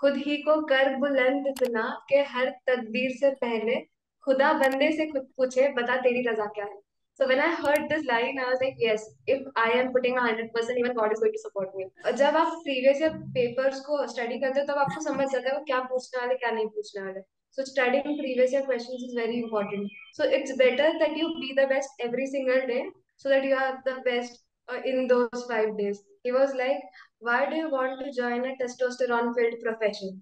[0.00, 3.76] खुद ही को कर बुलंद इतना के हर तकदीर से पहले
[4.24, 6.80] खुदा बंदे से खुद पूछे बता तेरी रजा क्या है
[7.20, 10.20] So when I heard this line, I was like, yes, if I am putting a
[10.20, 11.86] hundred percent, even God is going to support me.
[12.06, 15.56] और जब आप previous year papers को study करते हो तब आपको समझ जाता है
[15.56, 17.22] वो क्या पूछने वाले क्या नहीं पूछने वाले
[17.58, 19.90] So studying previous year questions is very important.
[20.18, 22.84] So it's better that you be the best every single day
[23.16, 24.38] so that you are the best
[24.68, 26.00] uh, in those five days.
[26.22, 26.78] He was like,
[27.19, 30.21] why do you want to join a testosterone filled profession?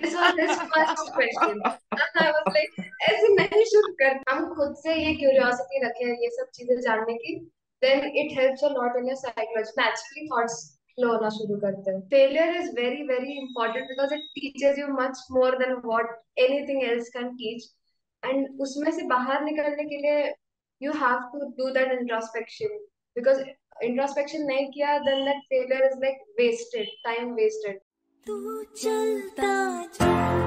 [0.00, 1.60] This was his first question.
[1.62, 6.30] And I was like, ऐसे नहीं शुरू कर हम खुद से ये curiosity रखें ये
[6.36, 7.34] सब चीजें जानने की
[7.82, 9.72] then it helps a lot in your psychology.
[9.76, 10.58] Naturally thoughts
[10.96, 12.00] flow होना शुरू करते हैं.
[12.10, 16.12] Failure is very very important because it teaches you much more than what
[16.46, 17.66] anything else can teach.
[18.22, 20.30] And उसमें से बाहर निकलने के लिए
[20.86, 22.78] you have to do that introspection
[23.16, 23.42] because
[23.83, 27.79] introspection नहीं किया then that failure is like wasted time wasted
[28.25, 29.51] तू चलता
[29.93, 30.46] जा।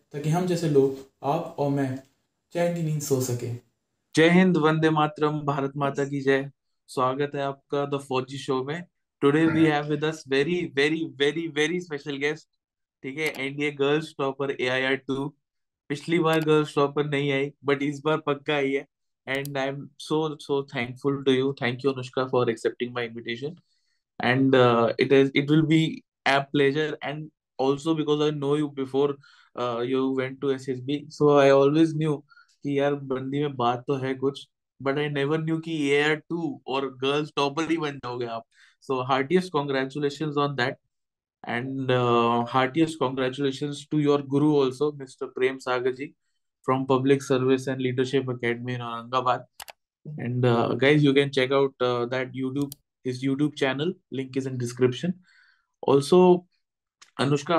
[0.13, 1.95] ताकि हम जैसे लोग आप और मैं
[2.53, 3.51] चैन की नींद सो सके।
[4.15, 6.49] जय हिंद वंदे मातरम भारत माता की जय।
[6.89, 8.83] स्वागत है आपका द फौजी शो में।
[9.21, 12.47] Today we have with us very very very very special guest
[13.03, 15.27] ठीक है NDA girls topper AIR two
[15.89, 18.85] पिछली बार गर्ल्स टॉपर नहीं आई बट इस बार पक्का आई है।
[19.27, 23.55] And I am so so thankful to you thank you Anushka for accepting my invitation
[24.55, 29.13] uh, it is it will be a pleasure and also because I know you before
[29.56, 32.16] uh, you went to SSB so I always knew
[32.64, 34.46] कि यार बंदी में बात तो है कुछ
[34.80, 38.44] but I never knew कि air two और गर्ल्स टॉपर ही बन जाओगे आप
[38.86, 40.76] so heartiest congratulation on that
[41.48, 41.90] and
[42.50, 46.12] heartiest congratulation to your guru also mister Prem Sagar ji
[46.66, 49.44] from Public Service and Leadership Academy in Aurangabad.
[50.18, 52.72] And uh, guys, you can check out uh, that YouTube
[53.04, 53.92] his YouTube channel.
[54.10, 55.14] Link is in description.
[55.80, 56.46] Also,
[57.21, 57.57] Anushka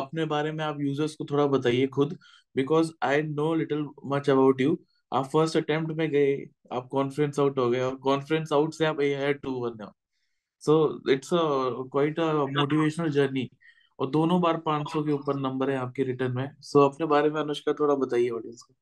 [0.00, 2.18] अपने बारे में आप users को थोड़ा बताइए खुद
[2.56, 4.78] because I know little much about you
[5.12, 6.36] आप first attempt में गए
[6.72, 9.92] आप कॉन्फ्रेंस आउट हो गए और कॉन्फ्रेंस आउट से आप ए टू बने हो
[10.62, 11.42] so it's a
[11.92, 13.48] quite a motivational journey
[13.98, 17.30] और दोनों बार 500 के ऊपर नंबर है आपके रिटर्न में सो so, अपने बारे
[17.30, 18.74] में अनुष्का थोड़ा बताइए ऑडियंस को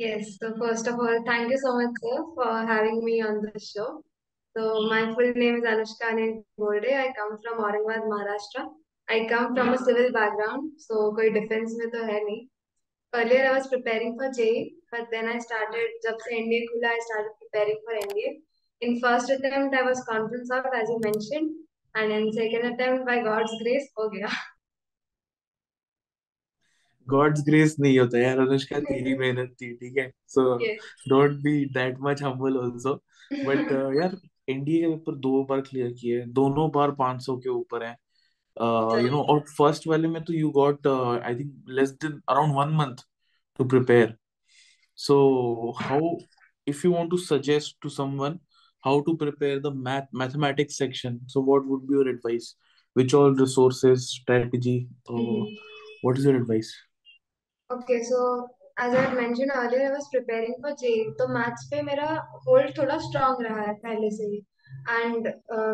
[0.00, 3.70] Yes, so first of all, thank you so much, sir, for having me on this
[3.70, 3.86] show.
[4.56, 6.86] So my full name is Anushka Anil Golde.
[6.86, 8.62] I come from Aurangabad, Maharashtra.
[9.08, 12.40] I come from civil background so कोई defence में तो है नहीं।
[13.12, 14.50] पहले I was preparing for J
[14.92, 18.36] but then I started जब से NDA खुला I started preparing for NDA
[18.82, 21.48] in first attempt I was conference of age you mention
[21.94, 24.28] and in second attempt by God's grace हो गया।
[27.06, 30.10] God's grace नहीं होता यार अनुष्का तेरी मेहनत थी ठीक है?
[30.28, 32.94] So don't be that much humble also
[33.46, 34.16] but यार
[34.50, 37.96] एनडीए के पेपर दो बार क्लियर किए दोनों बार 500 के ऊपर है।
[38.60, 42.74] यू नो और फ़र्स्ट वाले में तो you got I think less than around one
[42.76, 43.04] month
[43.58, 44.16] to prepare
[44.98, 45.16] so
[45.82, 46.16] how
[46.70, 48.34] if you want to suggest to someone
[48.86, 52.48] how to prepare the math mathematics section so what would be your advice
[52.96, 54.74] which all resources strategy
[55.12, 55.54] uh, Mhm.
[56.08, 56.72] what is your advice
[57.70, 58.20] Okay, so
[58.82, 62.10] as I had mentioned earlier, I was preparing for JEE, तो maths पे मेरा
[62.46, 64.38] hold थोड़ा strong रहा है पहले से ही
[65.00, 65.26] and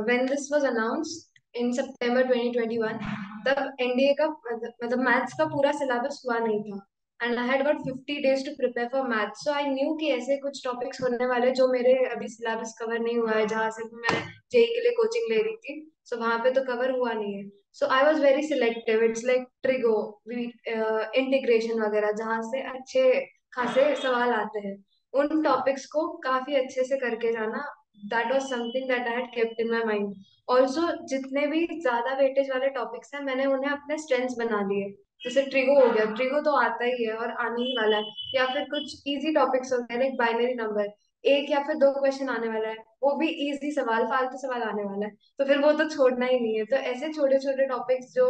[0.09, 2.99] when this was announced in सितंबर 2021
[3.47, 6.79] तब एनडीए का मतलब मैथ्स का पूरा सिलेबस हुआ नहीं था।
[7.21, 10.37] And I had got 50 days to prepare for maths so I knew कि ऐसे
[10.41, 14.23] कुछ टॉपिक्स होने वाले जो मेरे अभी सिलेबस कवर नहीं हुआ है, जहाँ से मैं
[14.53, 17.49] जेई के लिए कोचिंग ले रही थी। सो वहाँ पे तो कवर हुआ नहीं है।
[17.73, 19.95] So I was very selective it's like trigo
[20.29, 23.21] integration वगैरह, जहाँ से अच्छे
[23.55, 24.77] खासे सवाल आते हैं।
[25.15, 27.65] उन टॉपिक्स को काफ़ी अच्छे से करके जाना
[28.07, 30.15] that was something that I had kept in my mind
[30.49, 34.91] also जितने भी ज़्यादा वेटेज वाले टॉपिक्स हैं, मैंने उन्हें अपने स्ट्रेंथ्स बना लिए
[35.25, 38.05] जैसे ट्रिगो हो गया ट्रिगो तो आता ही है और आने ही वाला है।
[38.35, 40.93] या फिर कुछ इजी टॉपिक्स हो गए लाइक बाइनरी नंबर
[41.25, 44.83] एक या फिर दो क्वेश्चन आने वाला है, वो भी इजी सवाल, फालतू सवाल आने
[44.85, 48.13] वाला है। तो फिर वो तो छोड़ना ही नहीं है। तो ऐसे छोटे छोटे टॉपिक्स
[48.15, 48.27] जो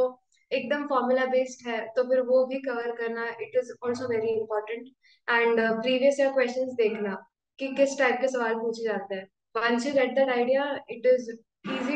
[0.51, 4.87] एकदम फॉर्मूला बेस्ड है तो फिर वो भी कवर करना it is also very important
[5.29, 7.15] and previous year questions देखना,
[7.59, 11.39] कि किस टाइप के सवाल पूछे जाते हैं। You get that idea, it is easy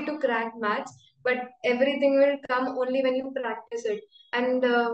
[0.08, 4.00] to crack maths but everything will come only when you practice it.
[4.32, 4.90] And uh,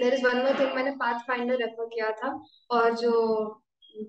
[0.00, 2.30] there is one more thing मैंने refer किया था
[2.76, 3.12] और जो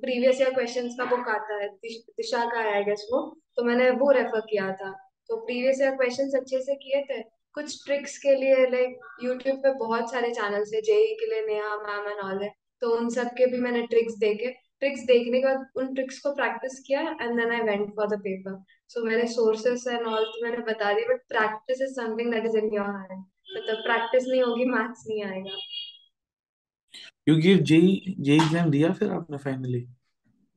[0.01, 3.19] प्रीवियस ईयर क्वेश्चंस का बुक आता है दिश, दिशा का है आई गेस वो
[3.55, 4.91] तो मैंने वो रेफर किया था।
[5.29, 7.21] तो प्रीवियस ईयर क्वेश्चंस अच्छे से किए थे।
[7.53, 11.75] कुछ ट्रिक्स के लिए लाइक यूट्यूब पे बहुत सारे चैनल्स है जेई के लिए नेहा
[11.77, 12.49] मैम एंड ऑल है
[12.81, 16.33] तो उन सब के भी मैंने ट्रिक्स देखे। ट्रिक्स देखने के बाद उन ट्रिक्स को
[16.35, 18.57] प्रैक्टिस किया and then I went for the paper
[18.93, 22.57] so मेरे सोर्सेस एंड ऑल तो मैंने बता दी but practice is something that is
[22.57, 23.23] in your hand
[23.55, 25.57] मतलब प्रैक्टिस नहीं होगी मैथ्स नहीं आएगा.
[27.27, 29.87] You give JEE JEE exam दिया फिर आपने फाइनली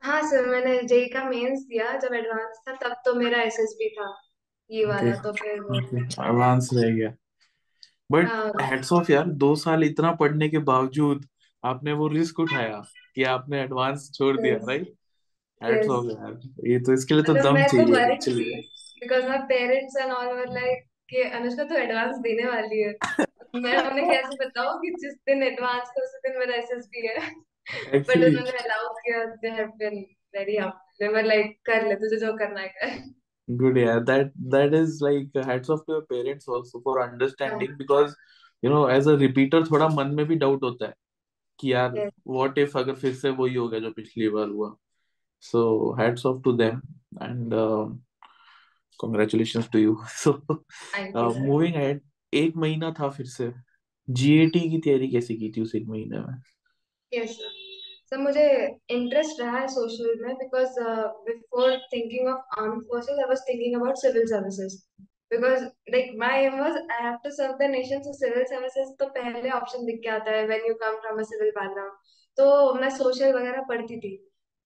[0.02, 4.06] हाँ सर मैंने जेई का मेंस दिया जब एडवांस था तब तो मेरा एसएसबी था.
[4.70, 7.12] ये वाला तो फिर एडवांस रह गया.
[8.10, 11.26] बट हेड्स ऑफ़ यार दो साल इतना पढ़ने के बावजूद
[11.64, 12.82] आपने वो रिस्क उठाया
[13.14, 14.86] कि आपने एडवांस छोड़ दिया राइट
[15.62, 18.44] यस ऑफ़ यार ये तो इसके लिए तो मतलब दम तो चाहिए actually
[19.02, 22.92] because my parents and all were like कि अनुष्का तू एडवांस देने वाली है।
[23.54, 27.16] मैं उन्हें कैसे बताऊँ कि जिस दिन एडवांस था उसी दिन मेरा एसएसबी है।
[27.94, 30.04] बट उन्होंने अलाउ किया they have been
[30.36, 33.02] very up they were like कर ले तुझे जो करना है कर.
[33.48, 33.98] Good, yeah.
[34.08, 38.12] That that is like uh, hats off to your parents also for understanding because
[38.62, 40.94] you know as a repeater थोड़ा मन में भी डाउट होता है।
[41.62, 44.76] कि यार what if अगर फिर से वही हो गया जो पिछली बार हुआ?
[45.44, 45.60] So
[46.00, 46.80] hats off to them
[47.20, 47.86] and uh,
[49.00, 49.96] congratulations to you.
[50.24, 52.00] So thank you sir moving ahead
[52.34, 53.52] एक महीना था फिर से।
[54.10, 56.42] जीएटी की तैयारी कैसे की थी उस एक महीने में?
[57.14, 57.38] यस
[58.10, 60.74] सर मुझे इंटरेस्ट रहा है सोशल में because
[61.26, 64.84] before thinking of arm forces I was thinking about civil services
[65.32, 65.62] because
[65.92, 69.50] like my aim was I have to serve the nation so civil services तो पहले
[69.60, 71.92] ऑप्शन दिख के आता है when you come from a civil background
[72.38, 74.16] तो मैं social वगैरह पढ़ती थी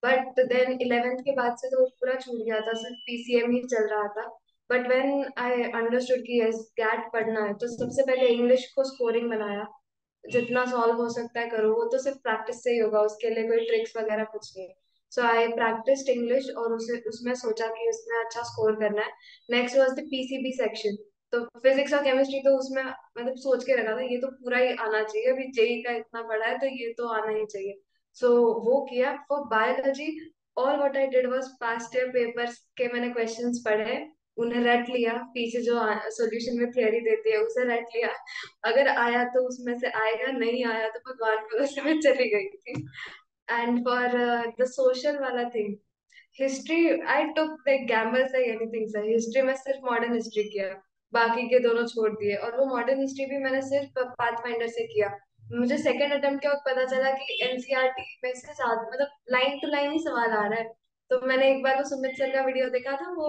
[0.02, 3.86] बट देन इलेवेंथ के बाद से तो पूरा छूट गया था, सिर्फ़ पीसीएम ही चल
[3.90, 4.26] रहा था.
[4.70, 9.28] बट व्हेन आई अंडरस्टूड कि यस गैट पढ़ना है तो सबसे पहले इंग्लिश को स्कोरिंग
[9.30, 9.66] बनाया.
[10.24, 13.48] जितना सॉल्व हो सकता है करो, वो तो सिर्फ़ प्रैक्टिस से ही होगा, उसके लिए
[13.48, 14.68] कोई ट्रिक्स वगैरह कुछ नहीं
[15.12, 19.10] सो आई प्रैक्टिस्ड इंग्लिश और उसे उसमें सोचा कि उसमें अच्छा स्कोर करना है।
[19.50, 20.96] Next was the PCB section
[21.32, 24.74] तो फिजिक्स और केमिस्ट्री तो उसमें मतलब सोच के रखा था ये तो पूरा ही
[24.74, 27.80] आना चाहिए। अभी जेई का इतना बड़ा है तो ये तो आना ही चाहिए।
[28.16, 28.34] सो so,
[28.66, 30.08] वो किया for biology
[30.56, 33.96] all what I did was past year papers के मैंने क्वेश्चंस पढ़े
[34.38, 35.74] उन्हें रट लिया। पीछे जो
[36.12, 38.08] सॉल्यूशन में थियरी देती है उसे रट लिया।
[38.64, 42.82] अगर आया तो उसमें से आएगा नहीं आया तो भगवान भरोसे में चली गई थी।
[43.48, 44.16] एंड फॉर
[44.60, 45.74] द सोशल वाला thing
[46.40, 46.78] history
[47.10, 50.68] I took like gamble से एनीथिंग सर हिस्ट्री में सिर्फ़ मॉडर्न हिस्ट्री किया।
[51.12, 55.10] बाकी के दोनों छोड़ दिए। और वो मॉडर्न हिस्ट्री भी मैंने सिर्फ़ पाथफाइंडर से किया।
[55.52, 59.68] मुझे सेकंड अटेम्प्ट के वक्त पता चला कि एनसीईआरटी में से ज़्यादा मतलब लाइन टू
[59.68, 60.64] लाइन ही सवाल आ रहा है।
[61.10, 63.28] तो मैंने एक बार वो सुमित सर का वीडियो देखा था, वो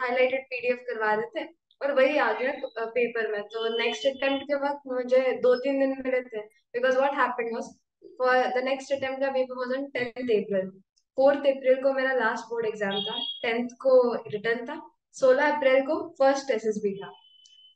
[0.00, 1.46] हाईलाइटेड पीडीएफ करवा रहे थे।
[1.80, 2.52] और वही आ गया
[2.96, 6.40] पेपर में। तो नेक्स्ट अटेम्प्ट के वक्त मुझे दो तीन दिन मिले थे।
[6.74, 7.70] Because what happened was
[8.18, 10.70] for the next attempt का paper was on tenth April
[11.18, 13.14] fourth April को मेरा लास्ट बोर्ड एग्ज़ाम था.
[13.42, 13.96] टेंथ को
[14.28, 14.80] रिटर्न था.
[15.14, 17.10] सोलह अप्रैल को फ़र्स्ट एसएसबी था.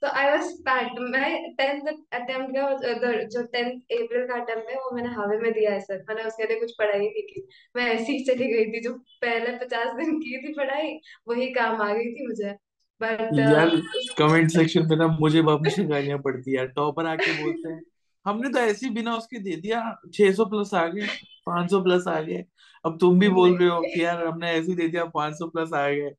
[0.03, 4.95] तो आई वाज पैक्ड मैं टेंथ अटेम्प्ट का जो टेंथ अप्रैल का अटेम्प्ट है वो
[4.97, 7.47] मैंने हवा में दिया है सर मैंने उसके लिए कुछ पढ़ाई नहीं की.
[7.77, 8.93] मैं ऐसी ही चली गई थी जो
[9.23, 10.99] पहले पचास दिन की थी पढ़ाई.
[11.29, 12.55] वही काम आ गई थी मुझे.
[13.01, 13.71] बट यार
[14.19, 17.81] कमेंट सेक्शन में ना मुझे हमेशा गालियाँ पड़ती है टॉपर आके बोलते हैं
[18.27, 19.81] हमने तो ऐसे ही बिना उसके दे दिया
[20.15, 21.07] 600 प्लस आ गए
[21.47, 22.45] 500 प्लस आ गए।
[22.85, 25.73] अब तुम भी बोल रहे हो कि यार हमने ऐसे ही दे दिया 500 प्लस
[25.73, 26.11] आ गए।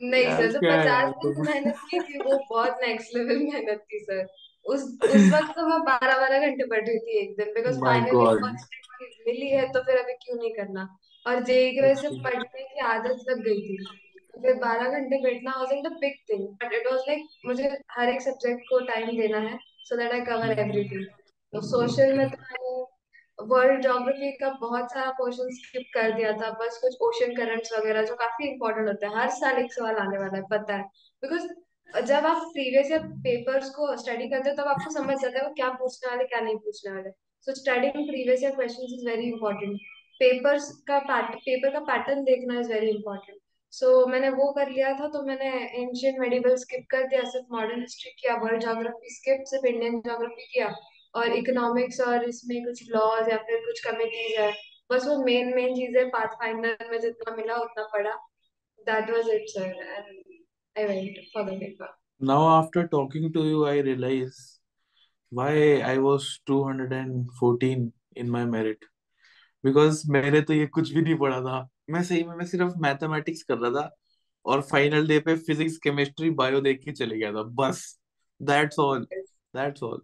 [0.00, 3.84] नहीं सर जो है पचास दिन तुम मेहनत की थी वो बहुत नेक्स्ट लेवल मेहनत
[3.92, 4.26] थी सर।
[4.66, 8.16] उस उस वक्त तो मैं बारह बारह घंटे पढ़ रही थी एक दिन बिकॉज़ फाइनली
[9.26, 10.88] मिली है तो फिर अभी क्यों नहीं करना?
[11.26, 13.76] और जेई की वजह से पढ़ने की आदत लग गई थी।
[14.34, 18.08] तो फिर बारह घंटे बैठना was the big thing but it was like मुझे हर
[18.08, 21.04] एक सब्जेक्ट को टाइम देना है so that I cover everything
[21.54, 22.70] तो सोशल में तो मैंने
[23.38, 28.02] वर्ल्ड ज्योग्राफी का बहुत सारा पोर्शन स्किप कर दिया था बस कुछ ओशन करंट्स वगैरह
[28.04, 30.82] जो काफ़ी इंपॉर्टेंट होता है हर साल एक सवाल आने वाला है पता है।
[31.22, 31.46] बिकॉज़
[32.06, 35.68] जब आप प्रीवियस ईयर पेपर्स को स्टडी करते हो तब आपको समझ जाता है क्या
[35.82, 37.10] पूछने वाले क्या नहीं पूछने वाले।
[37.46, 39.78] So studying previous year questions is very important
[40.20, 40.98] papers का
[41.34, 43.38] पेपर का पैटर्न देखना is very important
[43.72, 45.46] so so, मैंने वो कर लिया था तो मैंने
[45.82, 50.46] एंशियंट मेडिवल स्किप कर दिया सिर्फ़ मॉडर्न हिस्ट्री किया वर्ल्ड ज्योग्राफी स्किप सिर्फ़ इंडियन ज्योग्राफी
[50.52, 50.68] किया।
[51.14, 54.52] और इकोनॉमिक्स और इसमें कुछ लॉज या फिर कुछ कमिटीज है।
[54.92, 58.14] बस वो मेन मेन चीज़ें पाथ फाइंडर में जितना मिला उतना पढ़ा।
[58.86, 60.22] That was it sir and
[60.78, 64.60] I went for the paper Now, after talking to you, I realize
[65.32, 68.78] why I was 214 in my merit.
[69.64, 73.42] Because मैंने तो ये कुछ भी नहीं पढ़ा था। मैं सही में मैं सिर्फ़ मैथमेटिक्स
[73.42, 73.90] कर रहा था
[74.44, 78.00] और फाइनल डे पे फिजिक्स केमिस्ट्री बायो देख के चले गया था। बस।
[78.42, 79.06] That's all
[79.56, 80.02] that's all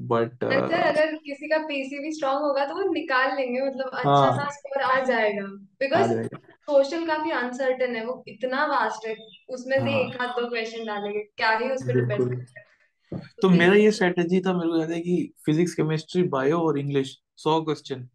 [0.00, 4.36] but अच्छा अगर किसी का पीसी भी स्ट्रांग होगा तो वो निकाल लेंगे मतलब अच्छा
[4.36, 5.46] सा हाँ स्कोर आ जाएगा। आ
[5.80, 9.16] बिकॉज़ जाएगा। सोशल काफ़ी अनसर्टेन है वो इतना वास्ट है
[9.48, 12.60] उसमें से हाँ एक आध दो क्वेश्चन डालेंगे क्या ही उस पर डिपेंड बिल्कुल। करता
[12.60, 12.72] है।
[13.12, 16.78] तो तो मेरा ये स्ट्रेटेजी था मेरे को याद है कि फिजिक्स केमिस्ट्री बायो और
[16.78, 18.08] इंग्लिश सौ क्वेश्चन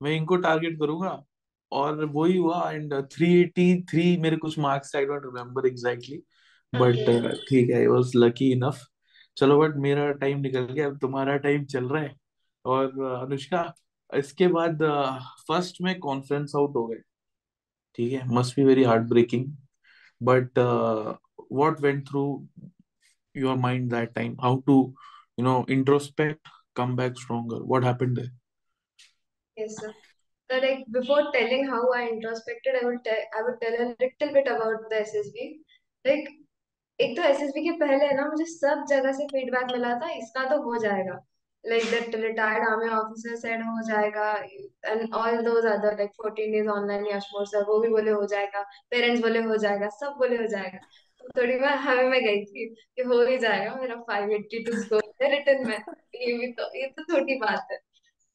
[0.00, 1.22] मैं इनको टारगेट करूँगा
[1.72, 6.22] और वही हुआ एंड थ्री एटी थ्री मेरे कुछ marks I don't remember exactly
[6.72, 6.96] but
[7.48, 8.80] ठीक है आई वाज लकी इनफ
[9.36, 12.14] चलो बट मेरा टाइम निकल गया अब तुम्हारा टाइम चल रहा है
[12.64, 13.72] और uh, अनुष्का
[14.14, 14.82] इसके बाद
[15.48, 17.00] फ़र्स्ट में कॉन्फ्रेंस आउट हो गए
[17.96, 19.46] ठीक है must be very heartbreaking
[20.22, 22.26] but what went through
[24.14, 24.74] time how to
[25.38, 28.32] you know introspect come back stronger what happened there
[29.56, 29.92] Yes, sir.
[30.50, 34.32] So, like before telling how I introspected, I would tell I would tell a little
[34.34, 35.58] bit about the SSB.
[36.04, 36.28] Like
[37.02, 40.44] एक तो SSB के पहले है ना, मुझे सब जगह से फीडबैक मिला था, इसका
[40.50, 41.18] तो हो जाएगा।
[41.64, 44.30] Like that retired army officer said हो जाएगा
[44.86, 48.62] and all those other like 14 days online यशमोर sir वो भी बोले हो जाएगा
[48.90, 50.78] पेरेंट्स बोले हो जाएगा, सब बोले हो जाएगा।
[51.20, 52.66] तो थोड़ी मैं हमें में गई थी
[52.96, 55.76] कि हो ही जाएगा मेरा 582 स्कोर है रिटर्न में।
[56.16, 57.78] ये भी तो ये तो छोटी बात है।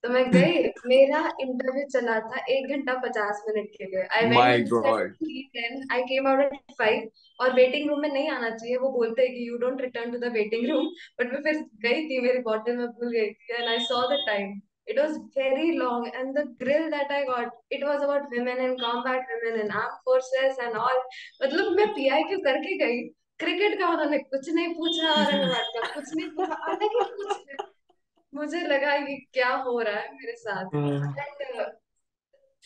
[0.03, 4.49] तो मैं गई मेरा इंटरव्यू चला था एक घंटा पचास मिनट के लिए। I my
[4.85, 9.21] went I came out at five और वेटिंग रूम में नहीं आना चाहिए। वो बोलते
[9.21, 10.87] हैं कि you don't return to the waiting room
[11.19, 14.23] but मैं फिर गई थी मेरी बॉटल में भूल गई थी and I saw the
[14.27, 14.59] time
[14.91, 18.75] it was very long and the grill that I got it was about women in
[18.83, 20.99] combat women in armed forces and all
[21.41, 23.01] मतलब मैं पीआईक्यू करके गई।
[23.39, 25.15] क्रिकेट का उन्होंने कुछ नहीं पूछा
[25.73, 27.65] का कुछ नहीं पूछा अलग ही कुछ
[28.37, 31.03] मुझे लगा ये क्या हो रहा है मेरे साथ। एंड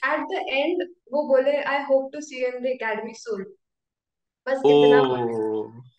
[0.04, 3.44] एट द एंड वो बोले I hope to see in the academy soon
[4.48, 5.00] बस इतना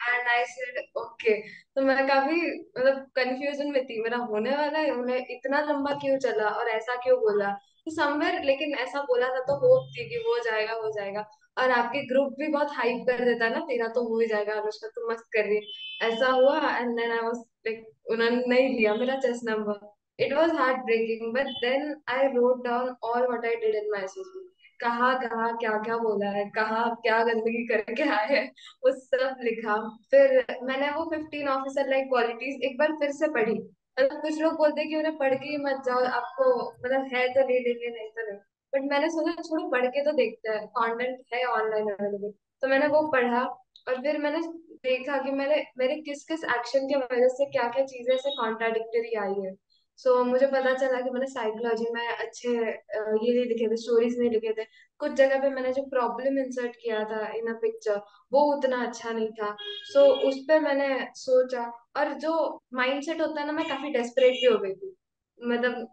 [0.05, 1.35] एंड आई सेड ओके
[1.75, 2.41] तो मैं काफ़ी
[2.79, 6.97] मतलब कंफ्यूजन में थी। मेरा होने वाला है उन्हें इतना लंबा क्यों चला और ऐसा
[7.03, 7.51] क्यों बोला?
[7.91, 11.25] समवेयर लेकिन ऐसा बोला था तो होप थी कि हो जाएगा हो जाएगा।
[11.59, 14.89] और आपके ग्रुप भी बहुत हाइप कर देता ना, तेरा तो हो ही जाएगा, अनुष्का,
[14.89, 15.61] तू मस्त कर रही
[16.03, 20.51] ऐसा हुआ and then I was like उन्होंने नहीं लिया मेरा chest number it was
[20.85, 25.57] heartbreaking but then I wrote down all what I did in my assessment कहाँ कहाँ,
[25.57, 28.47] क्या क्या बोला है, कहाँ, क्या गंदगी करके आए हैं,
[28.85, 29.77] वो सब लिखा।
[30.11, 33.55] फिर मैंने वो फिफ्टीन ऑफिसर लाइक क्वालिटीज एक बार फिर से पढ़ी।
[33.97, 37.29] मतलब कुछ लोग बोलते हैं कि उन्हें पढ़ के ही मत जाओ, आपको मतलब है
[37.29, 38.39] तो ले लेंगे, नहीं तो नहीं।
[38.73, 42.33] बट मैंने सोचा छोड़ो, पढ़ के तो देखते हैं कॉन्टेंट है ऑनलाइन अवेलेबल
[42.63, 43.43] तो मैंने वो पढ़ा
[43.89, 44.41] और फिर मैंने
[44.85, 49.15] देखा कि मेरे मेरे किस किस एक्शन की वजह से क्या क्या चीज़ें ऐसे कॉन्ट्राडिक्टरी
[49.17, 49.53] आई है।
[49.99, 54.19] सो so, मुझे पता चला कि मैंने साइकोलॉजी में अच्छे ये नहीं लिखे थे स्टोरीज
[54.19, 54.65] नहीं लिखे थे।
[55.01, 58.01] कुछ जगह पे मैंने जो प्रॉब्लम इंसर्ट किया था इन अ पिक्चर
[58.33, 61.65] वो उतना अच्छा नहीं था। सो so, उस पर मैंने सोचा
[61.97, 62.35] और जो
[62.75, 64.95] माइंडसेट होता है ना मैं काफ़ी डेस्परेट भी हो गई थी।
[65.39, 65.87] मतलब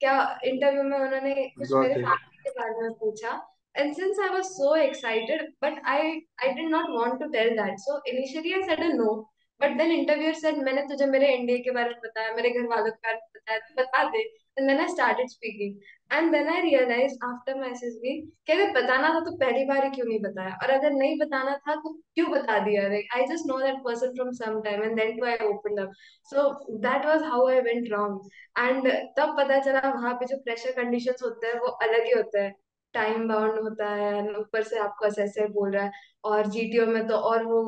[0.00, 0.14] क्या
[0.44, 3.40] इंटरव्यू में उन्होंने कुछ मेरे फैमिली के बारे में पूछा।
[3.76, 6.10] And since I was so excited but I
[6.42, 9.12] I did not want to tell that so initially I said no
[9.60, 12.84] but then interviewer said मैंने तुझे मेरे एनडीए के बारे में बताया, मेरे घर वालों
[12.84, 14.18] के बारे में बताया तो बता दे.
[14.58, 15.76] And then I started speaking
[16.12, 18.14] and then I realise after my SSB
[18.46, 20.54] कि अगर बताना था तो पहली बार ही क्यों नहीं बताया?
[20.62, 22.86] और अगर नहीं बताना था तो क्यों बता दिया?
[22.88, 25.92] Like I just know that person from some time and then to I open up
[26.32, 26.48] so
[26.78, 28.88] that was how I went wrong and
[29.18, 32.54] तब पता चला वहाँ पे जो प्रेशर कंडीशंस होते हैं, वो अलग ही होते हैं.
[32.94, 35.90] टाइम बाउंड होता है ऊपर से आपको ऐसे बोल रहा है,
[36.24, 37.62] और जीटीओ में तो और वो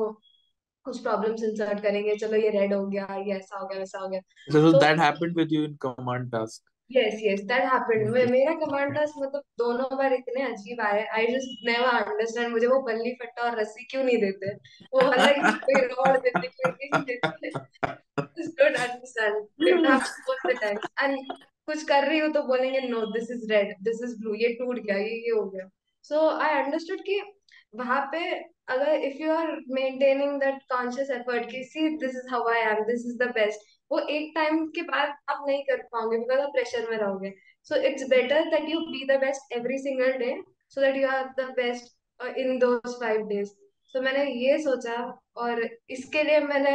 [0.85, 4.07] कुछ प्रॉब्लम्स इंसर्ट करेंगे चलो ये रेड हो गया ये ऐसा हो गया वैसा हो
[4.09, 4.21] गया।
[4.53, 6.61] So तो that happened with you in command task?
[6.91, 8.29] Yes yes that happened okay.
[8.31, 12.81] मेरा कमांड टास्क मतलब दोनों बार इतने अजीब आए। आई जस्ट नेवर अंडरस्टैंड मुझे वो
[12.87, 14.53] बल्ली फट्टा और रस्सी क्यों नहीं देते?
[14.93, 17.51] वो अलग कोई रॉड देते कोई नहीं देते।
[18.37, 19.35] Just don't understand.
[19.59, 20.77] It happens both the.
[21.03, 21.33] And
[21.67, 24.79] कुछ कर रही हूँ तो बोलेंगे no this is red this is blue ये टूट
[24.79, 25.69] गया ये ये हो गया.
[26.05, 27.21] सो आई अंडरस्टूड कि
[27.75, 28.19] वहाँ पे
[28.67, 32.83] अगर if you are maintaining that conscious effort कि see this is how I am
[32.83, 36.49] this is the best वो एक टाइम के बाद आप नहीं कर पाओगे बिकॉज़ आप
[36.53, 37.33] प्रेशर में रहोगे।
[37.67, 40.35] So it's better that you be the best every single day
[40.69, 43.51] so that you are the best in those five days
[43.93, 44.95] तो मैंने ये सोचा
[45.37, 46.71] और इसके लिए मैंने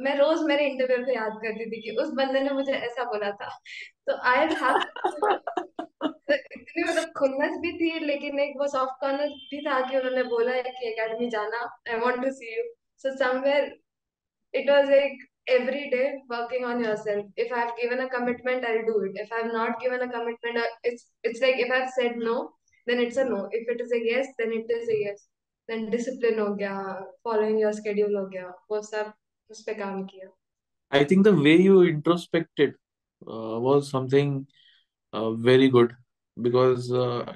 [0.00, 3.30] मैं रोज मेरे इंटरव्यू को याद करती थी कि उस बंदे ने मुझे ऐसा बोला
[3.32, 3.48] था।
[4.06, 4.78] तो आई हैव
[6.32, 10.52] इतनी मतलब खुन्नस भी थी लेकिन एक वो सॉफ्ट कॉर्नर भी था कि उन्होंने बोला
[10.52, 12.64] है कि एकेडमी जाना I want to see you
[13.04, 13.70] so somewhere
[14.54, 17.26] it was like every day working on yourself.
[17.36, 19.12] If I've given a commitment, I'll do it.
[19.14, 22.50] If I've not given a commitment, uh, it's it's like if I've said no,
[22.86, 23.48] then it's a no.
[23.52, 25.26] If it is a yes, then it is a yes.
[25.68, 26.74] Then discipline हो गया,
[27.22, 29.12] following your schedule हो गया, वो सब
[29.50, 30.28] उस पे काम किया.
[31.22, 32.74] The way you introspected
[33.26, 34.46] uh, was something
[35.12, 35.94] uh, very good
[36.36, 36.88] because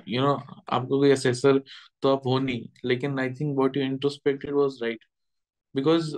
[0.08, 0.32] you know
[0.68, 1.58] आपको कोई assessor
[2.02, 5.04] तो आप हो नहीं, लेकिन I think what you introspected was right.
[5.74, 6.14] Because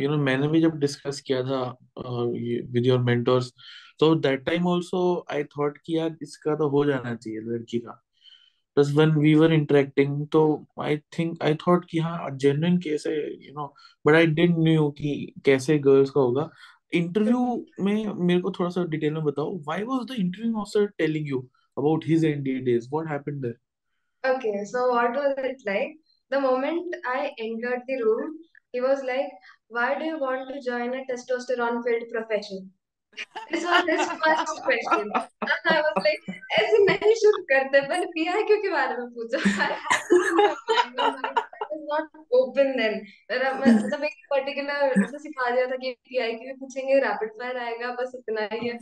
[0.00, 1.60] you know मैंने भी जब डिस्कस किया था
[1.98, 3.52] विद योर मेंटर्स
[4.00, 5.00] तो that time also
[5.32, 8.02] I thought कि यार इसका तो हो जाना चाहिए लड़की का।
[8.76, 10.42] बस वन वी वर इंटरेक्टिंग तो
[10.82, 13.66] आई थिंक आई थॉट कि हाँ genuine case you know
[14.06, 16.48] but I didn't knew कि कैसे गर्ल्स का होगा।
[16.94, 21.28] इंटरव्यू में मेरे को थोड़ा सा डिटेल में बताओ। Why was the interview officer telling
[21.28, 21.46] you
[21.77, 23.59] About his NDA days what happened there
[24.23, 25.93] Okay, so what was it like?
[26.31, 28.35] The moment I entered the room,
[28.71, 29.31] he was like,
[29.67, 32.69] Why do you want to join a testosterone filled profession?
[33.49, 35.09] This was his first question.
[35.11, 39.69] And I was like, ऐसे नहीं शुरू करते मैंने PIQ के बारे में पूछा I
[39.69, 41.39] had to in my mind, my mind
[41.71, 42.99] was not open then.
[43.31, 47.93] मेरा मैं मतलब एक पर्टिकुलर ऐसे सिखा दिया था कि पीआईक्यू पूछेंगे रैपिड फायर आएगा
[48.01, 48.77] बस इतना ही है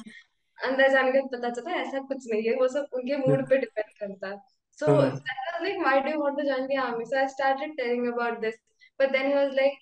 [0.66, 3.58] अंदर जाने के पता पता चला ऐसा कुछ नहीं है वो सब उनके मूड पे
[3.58, 4.38] डिपेंड करता है।
[4.78, 5.18] So I was
[5.64, 7.04] like why do you want to join the army?
[7.10, 8.56] So I started telling about this
[9.00, 9.76] but then he was like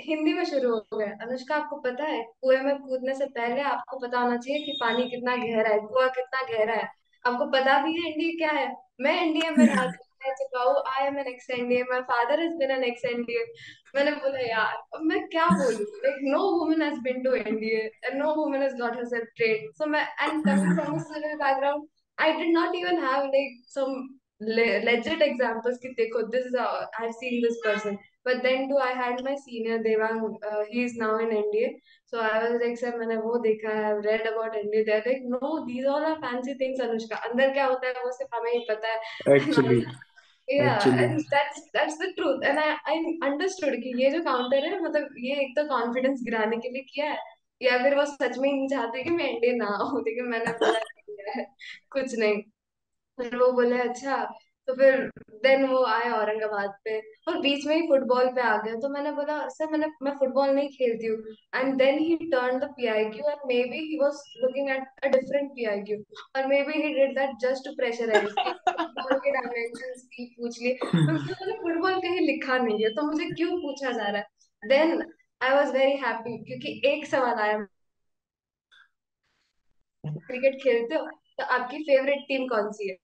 [0.00, 3.98] Hindi में शुरू हो गया। अनुष्का आपको पता है कुएँ में कूदने से पहले आपको
[3.98, 6.88] पता होना चाहिए कि पानी कितना गहरा है कुआ कितना गहरा है।
[7.24, 8.68] आपको पता भी है इंडिया क्या है?
[9.00, 9.90] मैं इंडिया में रह
[10.40, 13.44] चुका हूँ I am an ex NDA my father has been an ex NDA
[13.94, 15.86] मैंने बोला यार अब मैं क्या बोलूँ?
[16.04, 19.86] Like no woman has been to NDA and no woman has got herself trained so
[19.96, 21.86] मैं and coming from a civil background
[22.18, 24.00] I did not even have like some
[24.86, 26.66] legit examples कि देखो this is a,
[26.98, 27.96] I've seen this person.
[28.28, 31.70] But then too I had my senior Devang uh, he is now in NDA
[32.12, 35.26] so I was like sir मैंने वो देखा है I've read about NDA they're like
[35.32, 37.18] no these all are fancy things Anushka.
[37.30, 39.80] अंदर क्या होता है वो सिर्फ़ हमें ही पता है। Actually
[40.48, 40.90] yeah
[41.30, 42.40] that's that's the truth.
[42.44, 42.96] And I I
[43.28, 47.10] understood कि ये जो काउंटर है मतलब ये एक तो कॉन्फिडेंस गिराने के लिए किया
[47.10, 47.18] है।
[47.60, 50.52] या फिर वो सच में ही नहीं चाहते कि मैं इंडियन ना हूँ लेकिन मैंने
[50.62, 50.78] बोला
[51.36, 51.44] है
[51.92, 52.42] कुछ नहीं।
[53.18, 54.16] फिर वो बोले अच्छा
[54.68, 55.10] तो फिर
[55.42, 59.10] देन वो आए औरंगाबाद पे। और बीच में ही फुटबॉल पे आ गए। तो मैंने
[59.12, 63.46] बोला सर मैंने मैं फुटबॉल नहीं खेलती हूँ। And then he turn the PIQ and
[63.70, 65.98] maybe he was looking at a different PIQ
[66.36, 70.74] और maybe he did that just to pressurise कि फुटबॉल के डायमेंशंस की पूछ लिए।
[70.74, 74.26] तो मुझे फुटबॉल कहीं लिखा नहीं है तो मुझे क्यों पूछा जा रहा है?
[74.62, 75.02] Then
[75.40, 77.66] I was very happy क्योंकि एक सवाल आया।
[80.04, 82.96] क्रिकेट खेलते हो तो आपकी फेवरेट टीम कौन सी है?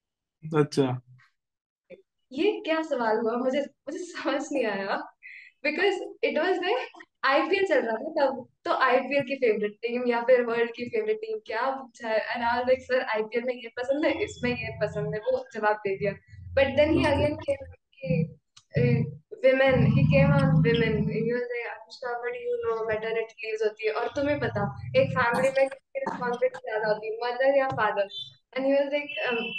[0.42, 1.00] अच्छा।
[2.34, 3.36] ये क्या सवाल हुआ?
[3.38, 4.96] मुझे मुझे समझ नहीं आया।
[5.64, 10.20] Because it was like IPL चल रहा था तब। तो आईपीएल की फेवरेट टीम या
[10.22, 12.18] फिर वर्ल्ड की फेवरेट टीम क्या पूछा है?
[12.18, 15.80] And I like sir IPL में ये पसंद है इसमें ये पसंद है। वो जवाब
[15.86, 16.12] दे दिया।
[16.56, 17.66] But then he again came
[17.96, 18.10] कि
[19.44, 23.86] women he came on women he was like Anushka but you know maternity leaves होती
[23.86, 24.62] है। और तुम्हें पता
[24.96, 28.08] एक फैमिली में किसकी रिस्पांसिबिलिटी ज़्यादा होती है मदर या father
[28.56, 29.08] and he was like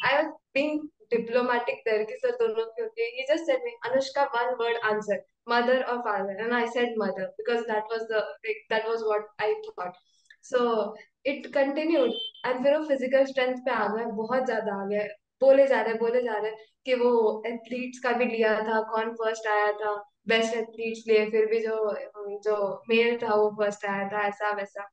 [0.05, 0.79] I was being
[1.11, 4.77] diplomatic there कि सर दोनों की होती है he just said me Anushka one word
[4.91, 8.23] answer mother or father and I said mother because that was the
[8.69, 9.99] that was what I thought
[10.41, 15.07] so it continued and फिर वो physical strength पे आ गए बहुत ज़्यादा आ गए
[15.41, 16.51] बोले जा रहे बोले जा रहे
[16.85, 17.13] कि वो
[17.47, 19.95] एथलीट्स का भी लिया था कौन फ़र्स्ट आया था
[20.27, 21.79] बेस्ट एथलीट्स लिए फिर भी जो
[22.45, 22.57] जो
[22.89, 24.89] मेल था वो फ़र्स्ट आया था ऐसा वैसा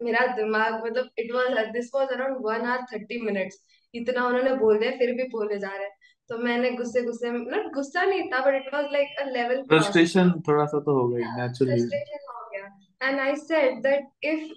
[0.00, 3.60] मेरा दिमाग मतलब it was this was around one hour thirty minutes
[3.94, 5.96] इतना उन्होंने बोल दिया फिर भी बोले जा रहे हैं।
[6.30, 10.30] तो मैंने गुस्से गुस्से मतलब गुस्सा नहीं था but it was like a level frustration
[10.48, 14.50] थोड़ा सा तो हो गई नेचुरली फ्रस्ट्रेशन हो गया। And I said that if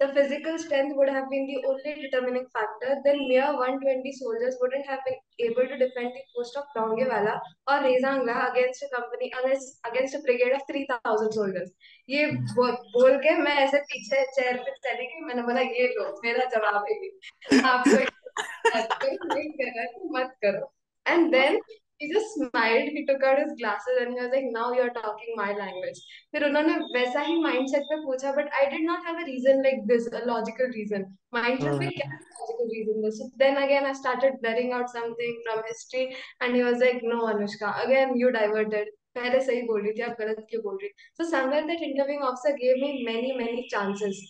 [0.00, 4.90] the physical strength would have been the only determining factor then mere 120 soldiers wouldn't
[4.90, 7.32] have been able to defend the post of Longewala
[7.68, 11.72] और Rezangla against a company against a brigade of 3000 soldiers
[12.08, 12.26] ये
[12.58, 16.84] बोल के मैं ऐसे पीछे chair पे चली गई मैंने बोला ये लो मेरा जवाब
[16.90, 17.96] है। आपको
[18.44, 20.72] नहीं करना है तो मत करो
[21.06, 21.60] and then
[22.00, 25.38] he just smiled he took out his glasses and he was like now you're talking
[25.38, 25.98] my language
[26.34, 29.80] फिर उन्होंने वैसा ही mindset में पूछा but I did not have a reason like
[29.88, 34.38] this a logical reason mindset में क्या logical reason was so then again I started
[34.44, 36.06] blurring out something from history
[36.40, 40.16] and he was like no Anushka again you diverted पहले सही बोल रही थी आप
[40.20, 44.20] गलत क्यों बोल रही so somewhere that interviewing officer gave me many many chances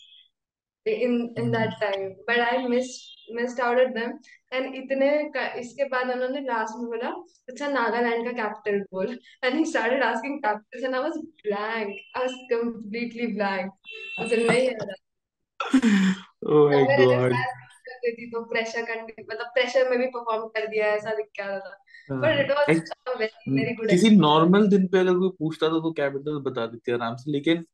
[1.06, 4.12] in in that time but I missed missed out at them
[4.52, 5.08] and इतने
[5.60, 7.10] इसके बाद उन्होंने लास्ट में बोला
[7.48, 12.24] अच्छा नागालैंड का कैपिटल बोल and he started asking capitals and I was blank I
[12.26, 14.98] was completely blank मुझे नहीं आ रहा
[16.54, 17.38] oh my god
[18.02, 21.76] देती तो प्रेशर करने मतलब प्रेशर में भी परफॉर्म कर दिया ऐसा दिख क्या था
[22.10, 25.80] but it was Ex- a very very किसी नॉर्मल दिन पे अगर कोई पूछता था
[25.86, 27.64] तो कैपिटल बता देते आराम से लेकिन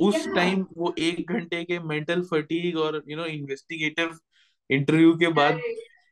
[0.00, 4.18] उस टाइम वो एक घंटे के मेंटल फटीग और यू नो इन्वेस्टिगेटिव
[4.70, 5.60] इंटरव्यू के बाद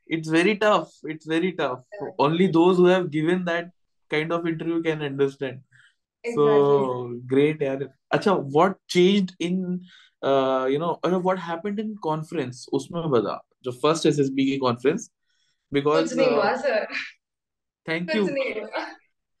[0.09, 3.71] it's very tough it's very tough only those have given that
[4.11, 5.61] kind of interview can understand
[6.23, 6.45] so
[7.33, 9.57] great यार। अच्छा what changed in
[10.73, 15.09] you know अरे व्हाट हैपेंड इन कॉन्फ्रेंस उसमें बता जो first SSB की conference
[15.71, 16.17] because
[17.87, 18.25] thank you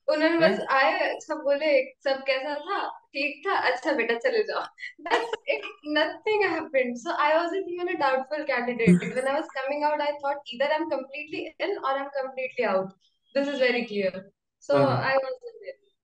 [0.07, 1.71] उन्होंने बस आए अच्छा बोले
[2.03, 2.77] सब कैसा था?
[3.13, 3.55] ठीक था?
[3.69, 4.61] अच्छा बेटा चले जाओ।
[5.07, 5.65] That's it
[5.97, 10.01] nothing happened so I was a thing a doubtful candidate when I was coming out
[10.01, 12.93] I thought either I am completely in और I am completely out
[13.35, 14.23] this is very clear
[14.69, 15.35] so I was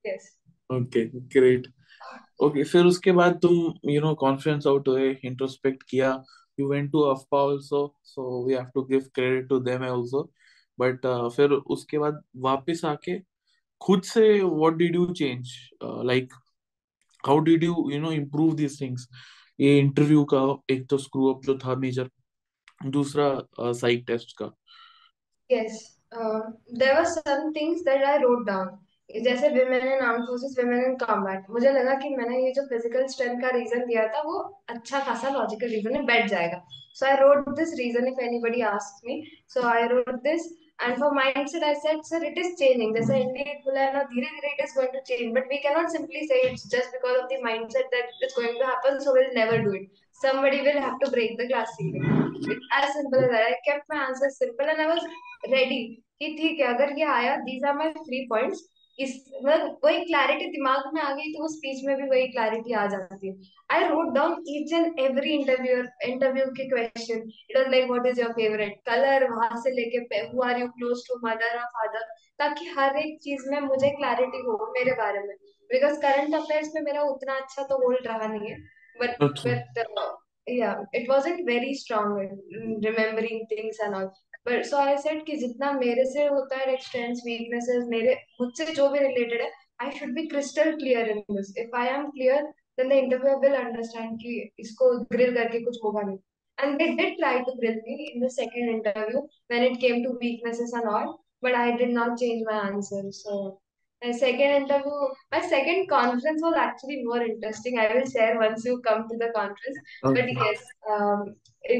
[0.05, 0.31] yes
[0.69, 1.05] okay
[1.37, 1.67] great
[2.43, 6.09] okay फिर उसके बाद तुम you know confidence out हुए introspect किया।
[6.57, 10.21] You went to AFPA also so we have to give credit to them also
[10.79, 13.17] but फिर उसके बाद वापस आके
[13.81, 16.33] खुद से what did you change like
[17.27, 19.07] how did you you know improve these things
[19.59, 22.09] ये इंटरव्यू का एक तो स्क्रू अप जो था मेजर
[22.85, 23.27] दूसरा
[23.59, 24.51] साइक टेस्ट का
[26.21, 28.79] uh, there were some things that I wrote down.
[29.23, 31.49] जैसे women in armed forces, women in combat.
[31.49, 35.29] मुझे लगा कि मैंने ये जो physical strength का reason दिया था वो अच्छा खासा
[35.29, 36.61] logical reason है बैठ जाएगा.
[36.93, 39.17] So I wrote this reason if anybody asks me.
[39.47, 40.47] So I wrote this
[40.82, 42.94] and for mindset I said sir it is changing.
[42.96, 45.34] जैसे इंडिया बोला है ना धीरे धीरे it is going to change.
[45.38, 48.66] But we cannot simply say it's just because of the mindset that it's going to
[48.72, 49.88] happen so we'll never do it.
[50.22, 52.06] Somebody will have to break the glass ceiling.
[52.42, 53.48] It's as simple as that.
[53.50, 55.04] I kept my answers simple and I was
[55.48, 55.84] ready
[56.20, 58.62] कि ठीक है अगर ये आया these are my three points
[58.99, 62.73] इस मतलब वही clarity दिमाग में आ गई तो वो स्पीच में भी वही क्लैरिटी
[62.73, 63.33] आ जाती है।
[63.71, 65.77] I wrote down each and every interview
[66.09, 70.43] interview के question it was like what is your favourite colour वहाँ से लेके who
[70.49, 72.03] are you close to mother और फादर
[72.39, 75.35] ताकि हर एक चीज़ में मुझे क्लैरिटी हो मेरे बारे में।
[75.69, 78.57] बिकॉज़ करंट अफेयर्स में मेरा उतना अच्छा तो होल्ड रहा नहीं है।
[79.01, 84.07] But but yeah it wasn't very strong in remembering things and all.
[84.45, 88.89] But so I said कि जितना मेरे से होता है एक्सटेंस वीकनेसेस मेरे मुझसे जो
[88.89, 89.51] भी रिलेटेड है
[89.81, 92.43] I should be crystal clear in this if I am clear
[92.79, 96.17] then the interview will understand कि इसको ग्रिल करके कुछ होगा नहीं
[96.57, 99.19] and they did try to grill me in the second interview
[99.51, 103.41] when it came to weaknesses and all but I did not change my answer so
[104.01, 104.95] My second interview,
[105.31, 107.77] my second conference was actually more interesting.
[107.79, 109.77] I will share once you come to the conference.
[110.03, 110.33] Okay.
[110.33, 111.35] But yes, um,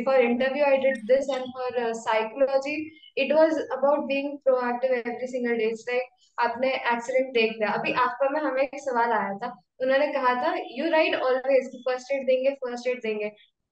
[0.06, 5.28] for interview I did this and for uh, psychology it was about being proactive every
[5.28, 5.72] single day.
[5.72, 9.48] It's like आपने accident देख लिया। अभी आपका में हमें एक सवाल आया था।
[9.82, 13.30] उन्होंने कहा था you right always first aid देंगे फ़र्स्ट एड देंगे।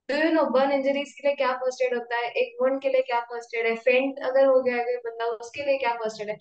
[0.09, 2.29] Do you know burn injuries के लिए क्या फ़र्स्ट एड होता है?
[2.41, 3.75] एक वुंड के लिए क्या फ़र्स्ट एड है?
[3.87, 6.37] फेंट अगर हो गया अगर बंदा उसके लिए क्या फ़र्स्ट एड है?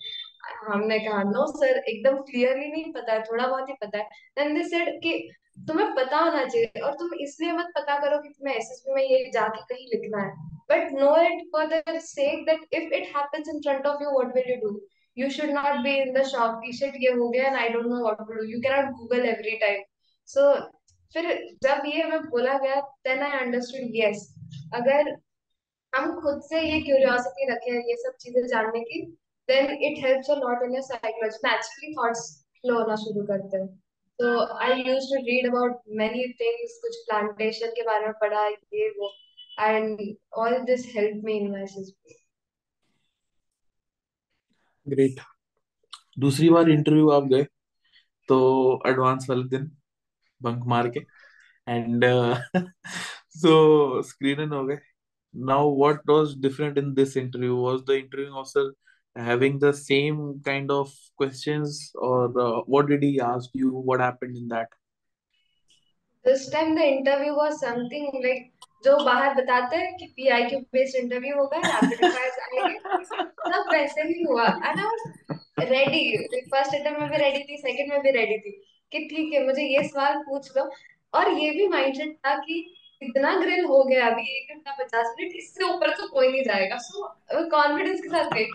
[0.67, 4.03] हमने कहा नो सर एकदम क्लियरली नहीं पता है, थोड़ा बहुत ही पता है.
[4.37, 5.13] देन दे सेड कि
[5.67, 9.31] तुम्हें पता होना चाहिए और तुम इसलिए मत पता करो कि तुम्हें एसएसबी में ये
[9.33, 10.31] जाके कहीं लिखना है।
[10.71, 14.35] But know it for the sake that if it happens in front of you what
[14.35, 14.79] will you do
[15.17, 17.71] you should not be in the shock कि shit ये हो गया and I I
[17.73, 18.43] know know what to do.
[18.51, 19.81] You cannot google every time.
[20.29, 20.43] So,
[21.13, 21.25] फिर
[21.63, 22.75] जब ये हमें बोला गया,
[23.07, 24.21] then I understood, yes.
[24.73, 25.09] अगर
[25.95, 29.01] हम खुद से ये क्यूरियोसिटी रखें, ये सब चीज़ें जानने की
[29.51, 32.25] then it helps a lot in your psychology naturally thoughts
[32.63, 33.69] flow होना शुरू करते हैं
[34.19, 34.31] so
[34.63, 39.09] I used to read about many things कुछ plantation के बारे में पढ़ा ये वो
[39.69, 40.03] and
[40.41, 42.19] all this helped me in my SSB
[44.85, 45.19] great
[46.19, 47.43] दूसरी बार इंटरव्यू आप गए
[48.29, 48.37] तो
[48.87, 49.69] एडवांस वाले दिन
[50.41, 50.99] बंक मार के
[51.67, 52.05] एंड
[53.41, 53.51] so
[54.11, 54.77] screen in हो गए
[55.33, 58.65] now what was different in this interview was the interviewing officer
[59.16, 64.36] having the same kind of questions or uh, what did he ask you what happened
[64.36, 64.68] in that
[66.24, 68.52] this time the interview was something like
[68.84, 73.04] जो बाहर बताते हैं कि pi Q based interview होगा rapid fire आएंगे
[73.52, 76.02] सब वैसे ही हुआ and I was ready
[76.52, 78.50] first attempt में भी रेडी थी सेकंड में भी रेडी थी
[78.92, 80.70] कि ठीक है मुझे ये सवाल पूछ लो
[81.14, 82.60] और ये भी माइंडसेट था कि
[83.01, 84.23] इतना ग्रिल हो गया अभी?
[84.37, 87.07] एक घंटा पचास मिनट इससे ऊपर तो कोई नहीं जाएगा। सो
[87.49, 88.45] कॉन्फिडेंस के साथ गई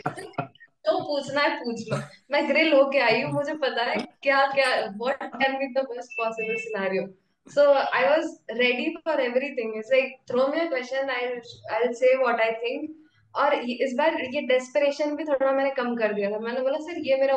[0.85, 1.98] जो पूछना है पूछ लो।
[2.30, 6.12] मैं ग्रिल होके आई हूँ मुझे पता है क्या क्या what can be the best
[6.18, 7.06] possible scenario
[7.46, 7.64] so
[7.96, 9.74] I was ready for everything.
[9.76, 11.37] It's like throw me a question, I'll
[11.74, 12.88] I'll say what I think.
[13.35, 16.98] और इस बार ये डेस्परेशन भी थोड़ा मैंने कम कर दिया था। मैंने बोला सर
[17.06, 17.37] ये मेरा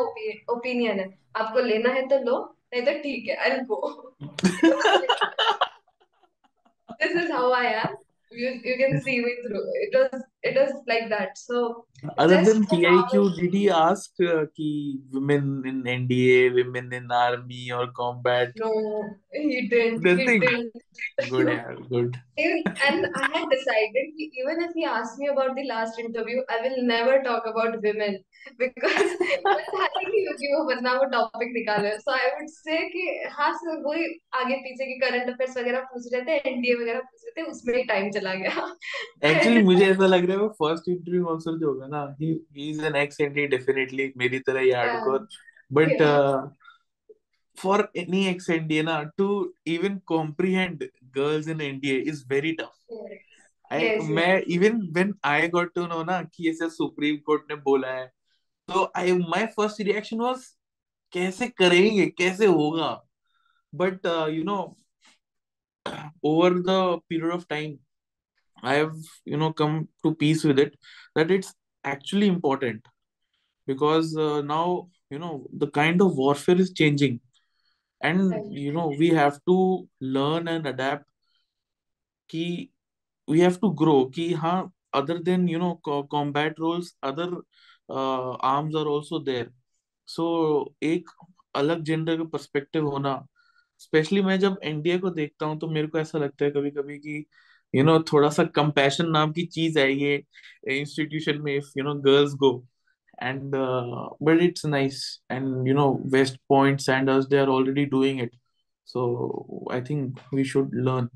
[0.54, 2.38] ओपिनियन है। आपको लेना है तो लो
[2.74, 3.80] नहीं तो ठीक है I go
[7.00, 7.96] this is how I am.
[8.32, 9.64] You you can see me through.
[9.86, 11.38] It was it was like that.
[11.38, 11.86] So
[12.18, 17.88] Other than PIQ, did he ask uh, कि women in NDA, women in army or
[17.92, 18.52] combat?
[18.56, 18.72] no,
[19.34, 20.06] he didn't.
[20.06, 20.40] He Nothing.
[20.40, 20.74] didn't.
[21.30, 22.18] Good, yeah, good.
[22.38, 26.84] And I had decided even if he asks me about the last interview, I will
[26.84, 28.20] never talk about women
[28.58, 29.16] because
[30.50, 31.92] हूँ वो बंदा वो topic निकाले.
[32.04, 33.04] So I would say कि
[33.38, 34.06] हाँ sir वही
[34.42, 37.76] आगे पीछे की करंट अफेयर्स वगैरह पूछ रहे थे, एनडीए वगैरह पूछ रहे थे, उसमें
[37.76, 38.66] ही टाइम चला गया.
[39.32, 42.32] Actually, मुझे ऐसा लग रहा है वो फ़र्स्ट इंटरव्यू आंसर जो होगा ना he
[42.70, 45.28] is an ex NDA definitely मेरी तरह ही hardcore
[45.72, 46.02] but
[47.58, 49.28] for any ex NDA ना to
[49.68, 50.84] even comprehend
[51.18, 52.76] girls in NDA is very tough
[54.12, 58.06] मैं even when I got to know ना कि ऐसे सुप्रीम कोर्ट ने बोला है
[58.70, 60.46] तो I my first reaction was
[61.14, 62.06] कैसे करेंगे?
[62.08, 62.90] कैसे होगा?
[63.74, 64.58] But you know
[66.26, 67.78] over the period of time
[68.64, 70.76] I have you know come to peace with it
[71.18, 72.86] that it's actually important
[73.68, 77.20] because uh, now you know the kind of warfare is changing
[78.02, 81.06] and you know we have to learn and adapt
[82.30, 82.70] कि
[83.28, 87.28] we have to grow कि हाँ other than you know co- combat roles other
[87.90, 89.48] uh, arms are also there
[90.08, 90.26] so
[90.84, 91.10] एक
[91.56, 93.14] अलग gender का perspective होना
[93.80, 96.98] specially मैं जब NDA को देखता हूँ तो मेरे को ऐसा लगता है कभी कभी
[97.00, 97.26] कि
[97.76, 100.24] यू नो थोड़ा सा कंपैशन नाम की चीज़ है ये
[100.80, 102.68] इंस्टीट्यूशन में if you know girls go
[103.22, 105.20] and uh, but it's nice.
[105.30, 108.36] And you know west point sanders they are already doing it.
[108.86, 109.02] So
[109.72, 111.10] i think we should learn.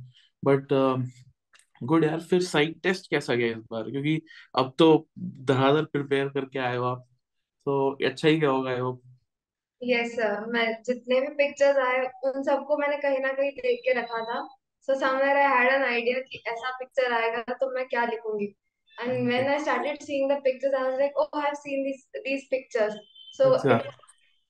[0.43, 1.05] But um,
[1.83, 3.83] good यार फिर side test कैसा गया इस बार?
[3.83, 4.21] क्योंकि
[4.57, 7.05] अब तो धड़ाधड़ prepare करके आए हो आप।
[7.65, 9.01] तो अच्छा ही गया होगा आई होप
[9.83, 13.93] यस सर मैं जितने भी पिक्चर्स आए उन सबको मैंने कहीं ना कहीं देख के
[13.99, 18.05] रखा था। So somewhere I had an idea कि ऐसा पिक्चर आएगा तो मैं क्या
[18.05, 18.45] लिखूँगी?
[18.97, 22.05] And when I started seeing the pictures I was like oh I have seen this
[22.23, 22.95] these pictures
[23.37, 23.77] so अच्छा।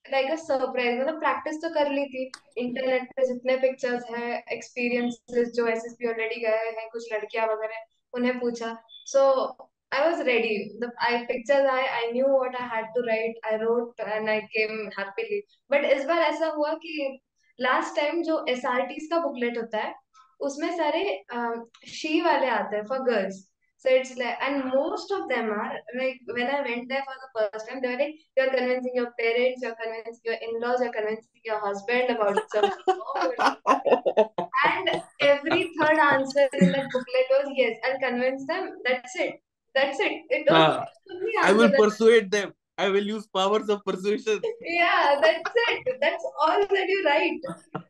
[0.05, 2.23] लाइक अ सरप्राइज़ मतलब प्रैक्टिस तो कर ली थी।
[2.61, 8.39] इंटरनेट पे जितने पिक्चर्स हैं एक्सपीरियंसेस जो एसएसपी ऑलरेडी गए हैं कुछ लड़कियाँ वगैरह उन्हें
[8.39, 8.75] पूछा।
[9.13, 9.21] सो
[9.91, 10.53] I was ready.
[10.81, 13.35] The I pictures I I knew what I had to write.
[13.49, 15.37] I wrote and I came happily.
[15.73, 16.93] But इस बार ऐसा हुआ कि
[17.59, 19.93] लास्ट टाइम जो एस आर टीज का बुकलेट होता है
[20.39, 21.03] उसमें सारे
[21.87, 23.47] शी वाले आते हैं for girls
[23.83, 27.49] So it's like, and most of them are like when I went there for the
[27.51, 31.41] first time, they were like, you're convincing your parents, you're convincing your in-laws, you're convincing
[31.43, 32.71] your husband about job.
[34.65, 38.71] And every third answer in that booklet was yes, I'll convince them.
[38.85, 39.41] That's it.
[39.75, 40.21] That's it.
[40.29, 40.87] It was हाँ,
[41.43, 44.39] I will persuade them I will use powers of persuasion.
[44.61, 45.89] Yeah, that's it.
[46.01, 47.43] That's all that you write.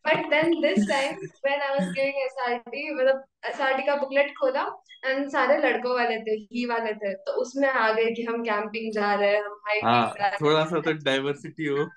[0.04, 4.66] But then this time when I was giving SRT, मतलब SRT का booklet खोला
[5.06, 8.92] एंड सारे लड़कों वाले थे ही वाले थे तो उसमें आ गए कि हम कैंपिंग
[8.94, 11.88] जा रहे हैं हम हाइकिंग जा हाँ रहे थोड़ा सा तो डाइवर्सिटी हो।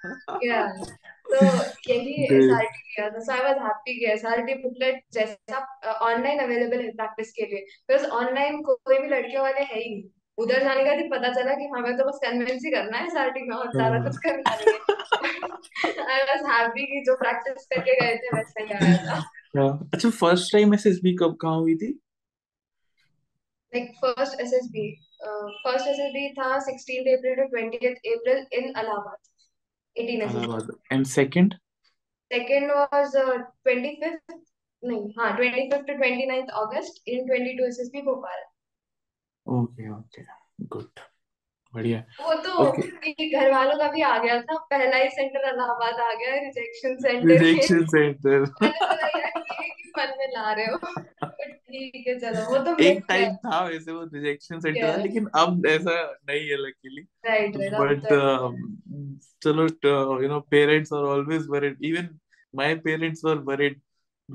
[0.46, 0.68] Yeah.
[1.30, 1.44] तो
[1.90, 5.58] यही SRT किया। था सो आई वाज हैप्पी कि SRT बुकलेट जैसा
[6.10, 10.08] ऑनलाइन अवेलेबल है प्रैक्टिस के लिए। बिकॉज़ ऑनलाइन कोई भी लड़कियों वाले है ही नहीं।
[10.38, 13.42] उधर जाने का भी पता चला कि हमें तो बस कन्विंस ही करना है SRT
[13.48, 14.56] में और ज़्यादा कुछ करना है।
[16.06, 19.18] आई वाज हैप्पी कि जो प्रैक्टिस करके गए थे वैसा ही आया था।
[19.58, 21.92] हाँ, अच्छा फ़र्स्ट टाइम एसएसबी कब कहाँ हुई थी?
[23.72, 24.90] Like first SSB
[25.22, 29.18] first SSB था 16th April to 20th April in Allahabad
[29.96, 31.54] 18 SSB Allahabad and second
[32.30, 33.16] second was
[33.68, 34.36] 25th
[34.82, 38.44] नहीं हाँ 25th to 29th August in 22 SSB Bhopal
[39.48, 40.22] okay okay.
[40.62, 41.00] Good
[41.74, 45.94] बढ़िया। वो तो ओके। घर वालों का भी आ गया था। पहला ही सेंटर इलाहाबाद
[45.94, 50.76] आ गया रिजेक्शन सेंटर ये रिजेक्शन सेंटर मैंने ये में ला रहे हो।
[51.46, 55.66] ठीक है चलो वो तो एक टाइम था वैसे वो रिजेक्शन सेंटर था लेकिन अब
[55.66, 57.56] ऐसा नहीं है लकीली राइट
[58.12, 58.56] um,
[59.42, 59.66] चलो
[60.28, 61.76] know parents are always worried.
[61.80, 62.08] Even
[62.54, 63.80] my parents were worried.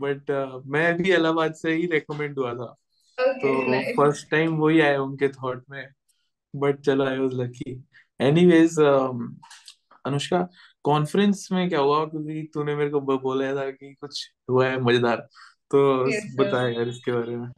[0.02, 4.80] But uh, मैं भी इलाहाबाद से ही recommend हुआ था। Okay, तो फ़र्स्ट टाइम वही
[4.82, 5.86] आया उनके थॉट में
[6.54, 7.72] बट चलो I was lucky
[8.20, 8.80] anyways
[10.06, 10.48] Anushka
[10.84, 12.06] conference में क्या हुआ?
[12.06, 15.18] क्योंकि तूने मेरे को बोला था कि कुछ हुआ है मज़ेदार।
[15.72, 17.50] तो Yes, बता यार इसके बारे में।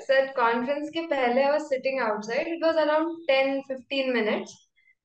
[0.00, 4.54] सर कॉन्फ्रेंस के पहले I was sitting outside it was around 10 15 minutes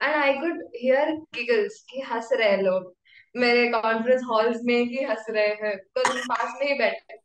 [0.01, 2.93] and I could hear giggles कि हंस रहे लोग।
[3.35, 7.20] मेरे कॉन्फ्रेंस हॉल्स में ही हंस रहे हैं। बिकॉज़ पास में ही बैठे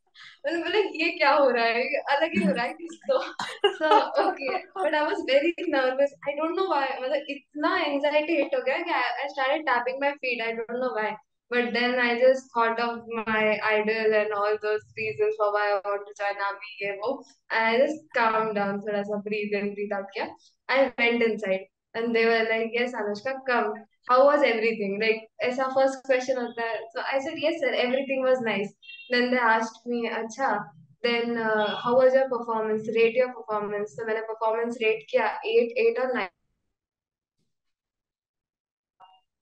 [0.46, 3.20] मैंने बोला ये क्या हो रहा है अलग ही हो रहा है कुछ तो
[3.78, 3.88] so
[4.24, 8.60] okay but I was very nervous I don't know why मतलब इतना एंजाइटी हिट हो
[8.66, 11.14] गया कि I started tapping my feet I don't know why
[11.50, 15.80] But then I just thought of my idol and all those reasons for why I
[15.84, 17.12] want to join army, ये वो.
[17.50, 20.26] And I just calmed down, थोड़ा सा breathe in, breathe out किया.
[20.68, 23.72] I went inside and they were like, yes, Anushka, come.
[24.08, 24.98] How was everything?
[25.00, 26.76] Like, it's our first question was that.
[26.94, 28.72] So I said, yes, sir, everything was nice.
[29.10, 30.64] Then they asked me, acha,
[31.02, 32.88] then uh, how was your performance?
[32.94, 33.94] Rate your performance.
[33.96, 36.28] So when a performance rate kiya, 8, 8 or 9.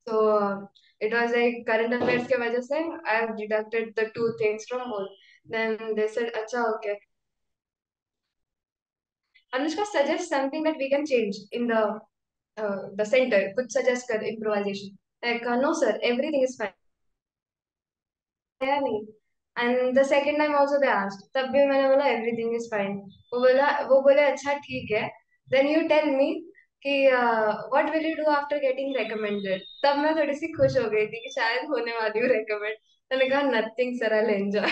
[0.06, 0.60] So uh,
[1.00, 2.80] it was like current affairs ke wajah se,
[3.10, 5.08] I have deducted the two things from both.
[5.46, 6.98] Then they said, acha, okay.
[9.54, 12.00] Anushka, suggest something that we can change in the
[12.58, 13.52] uh, the center.
[13.54, 14.96] कुछ suggest improvisation.
[15.22, 16.72] Like uh, no sir, everything is fine.
[19.56, 22.96] And the second time also they asked तब भी मैंने बोला everything is fine
[23.32, 25.02] वो बोला वो बोले अच्छा ठीक है
[25.48, 26.28] देन यू टेल मी
[26.84, 31.06] कि what will you do after getting recommended तब मैं थोड़ी सी खुश हो गई
[31.12, 32.76] थी कि शायद होने वाली हूँ रेकमेंड
[33.10, 34.68] मैंने कहा नथिंग सर आई एंजॉय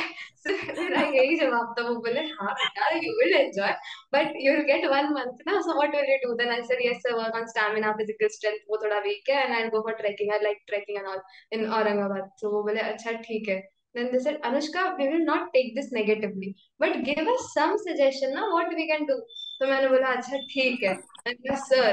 [1.17, 2.55] यही जवाब था वो बोले हाँ
[3.03, 3.75] you will enjoy
[4.15, 6.81] but you will get one month ना so what will you do then I said
[6.87, 9.95] yes sir work on stamina physical strength वो थोड़ा वीक है and I go for
[10.01, 11.21] trekking I like trekking and all
[11.59, 13.63] in Aurangabad तो वो बोले अच्छा ठीक है
[13.95, 16.47] Then they said, Anushka, we will not take this negatively,
[16.81, 19.17] but give us some suggestion ना what we can do.
[19.59, 20.95] तो मैंने बोला अच्छा ठीक है.
[21.27, 21.91] And yes, sir,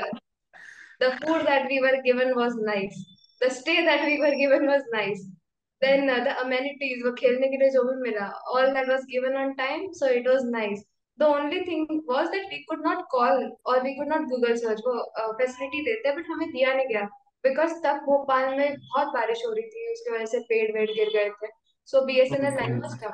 [1.01, 3.03] the food that we were given was nice.
[3.41, 5.27] The stay that we were given was nice.
[5.81, 9.37] Then uh, the amenities, वो खेलने के लिए जो भी मिला, all that was given
[9.41, 10.83] on time, so it was nice.
[11.17, 14.83] The only thing was that we could not call or we could not Google search.
[14.87, 17.07] वो facility देते हैं बट हमें दिया नहीं गया
[17.43, 21.09] बिकॉज़ तब भोपाल में बहुत बारिश हो रही थी उसकी वजह से पेड़ वेड़ गिर
[21.15, 21.57] गए थे
[21.89, 23.13] So BSNL line was down.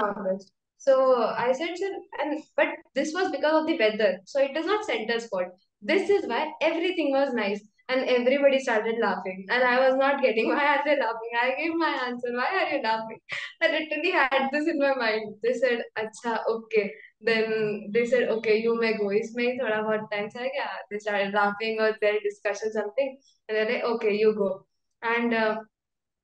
[0.00, 0.50] August.
[0.78, 1.90] So I said, sir,
[2.22, 4.18] and but this was because of the weather.
[4.24, 5.48] So it is not center's fault.
[5.82, 7.60] This is why everything was nice.
[7.88, 9.46] And everybody started laughing.
[9.50, 11.32] And I was not getting why are they laughing?
[11.40, 12.32] I gave my answer.
[12.32, 13.18] Why are you laughing?
[13.62, 15.34] I literally had this in my mind.
[15.42, 16.90] They said, Acha, okay.
[17.20, 19.10] Then they said, okay, you may go.
[19.10, 20.68] इसमें थोड़ा बहुत time चला गया.
[20.90, 23.16] They started laughing or their discussion something.
[23.48, 24.66] And they're like, okay, you go.
[25.02, 25.56] And uh,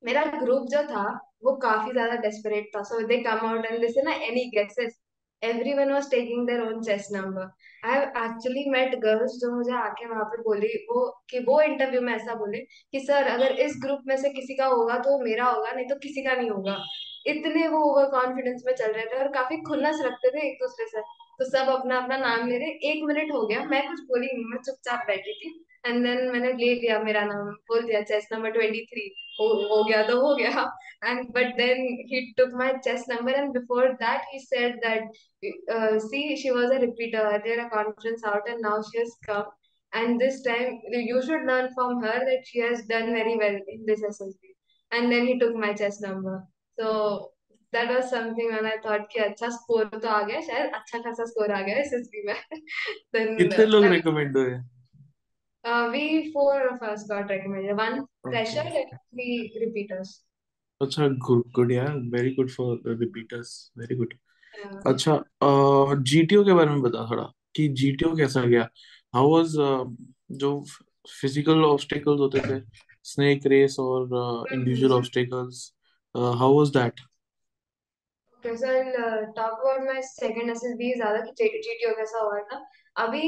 [0.04, 1.04] मेरा group जो था
[1.44, 4.98] वो काफ़ी ज़्यादा डेस्परेट था so they come out and this ना any guesses
[5.42, 7.50] everyone was taking their own chest number
[7.84, 12.00] I have actually met girls जो मुझे आके वहाँ पे बोली, वो कि वो इंटरव्यू
[12.00, 15.44] में ऐसा बोले कि, सर, अगर इस ग्रुप में से किसी का होगा तो मेरा
[15.44, 16.78] होगा, नहीं तो किसी का नहीं होगा।
[17.26, 20.86] इतने वो ओवर कॉन्फिडेंस में चल रहे थे और काफ़ी खुन्नस रखते थे एक दूसरे
[20.86, 21.00] से।
[21.38, 24.44] तो सब अपना अपना नाम ले रहे। एक मिनट हो गया, मैं कुछ बोली नहीं,
[24.44, 28.50] मैं चुपचाप बैठी थी। एंड देन मैंने ले लिया मेरा नाम बोल दिया चेस नंबर
[28.50, 29.06] ट्वेंटी थ्री
[29.40, 30.64] हो गया तो हो गया.
[31.04, 31.78] And but then
[32.10, 35.10] he took my chest number and before that he said that
[36.02, 39.50] see she was a repeater there a conference out and now she has come
[39.92, 43.84] and this time you should learn from her that she has done very well in
[43.84, 44.54] this SSC
[44.92, 46.38] and then he took my chest number
[46.78, 46.90] so
[47.72, 51.24] that was something when I thought कि अच्छा score तो आ गया शायद अच्छा खासा
[51.24, 52.34] score आ गया SSC में.
[53.38, 54.54] कितने लोग रिकमेंड हुए?
[55.64, 57.76] Uh, we four of us got recommended.
[57.76, 58.82] One fresher Okay.
[58.82, 60.18] and three repeaters.
[60.80, 64.14] अच्छा गुड गुड यार very good for repeaters very good.
[64.86, 65.22] अच्छा
[66.10, 67.24] जीटीओ के बारे में बता थोड़ा।
[67.56, 68.68] कि जीटीओ कैसा गया?
[69.14, 69.52] हाउ वाज
[70.40, 70.64] जो
[71.20, 72.62] फ़िज़िकल ऑब्स्टेकल्स होते थे?
[73.04, 75.72] स्नेक रेस और individual obstacles
[76.14, 77.00] how was that
[78.44, 82.64] I'll uh, talk about my second SSB ज़्यादा कि GTO कैसा हुआ था?
[82.96, 83.24] अभी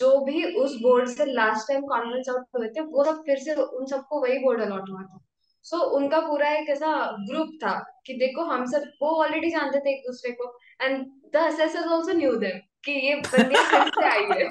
[0.00, 3.54] जो भी उस बोर्ड से लास्ट टाइम कॉन्फ्रेंस आउट हुए थे वो सब फिर से
[3.54, 5.18] उन सबको वही बोर्ड अलॉट हुआ था।
[5.62, 9.78] सो so, उनका पूरा एक ऐसा ग्रुप था कि देखो हम सब वो ऑलरेडी जानते
[9.78, 14.04] थे एक दूसरे को and the assessors also knew them कि ये बंदियाँ फिर से
[14.08, 14.48] आई है।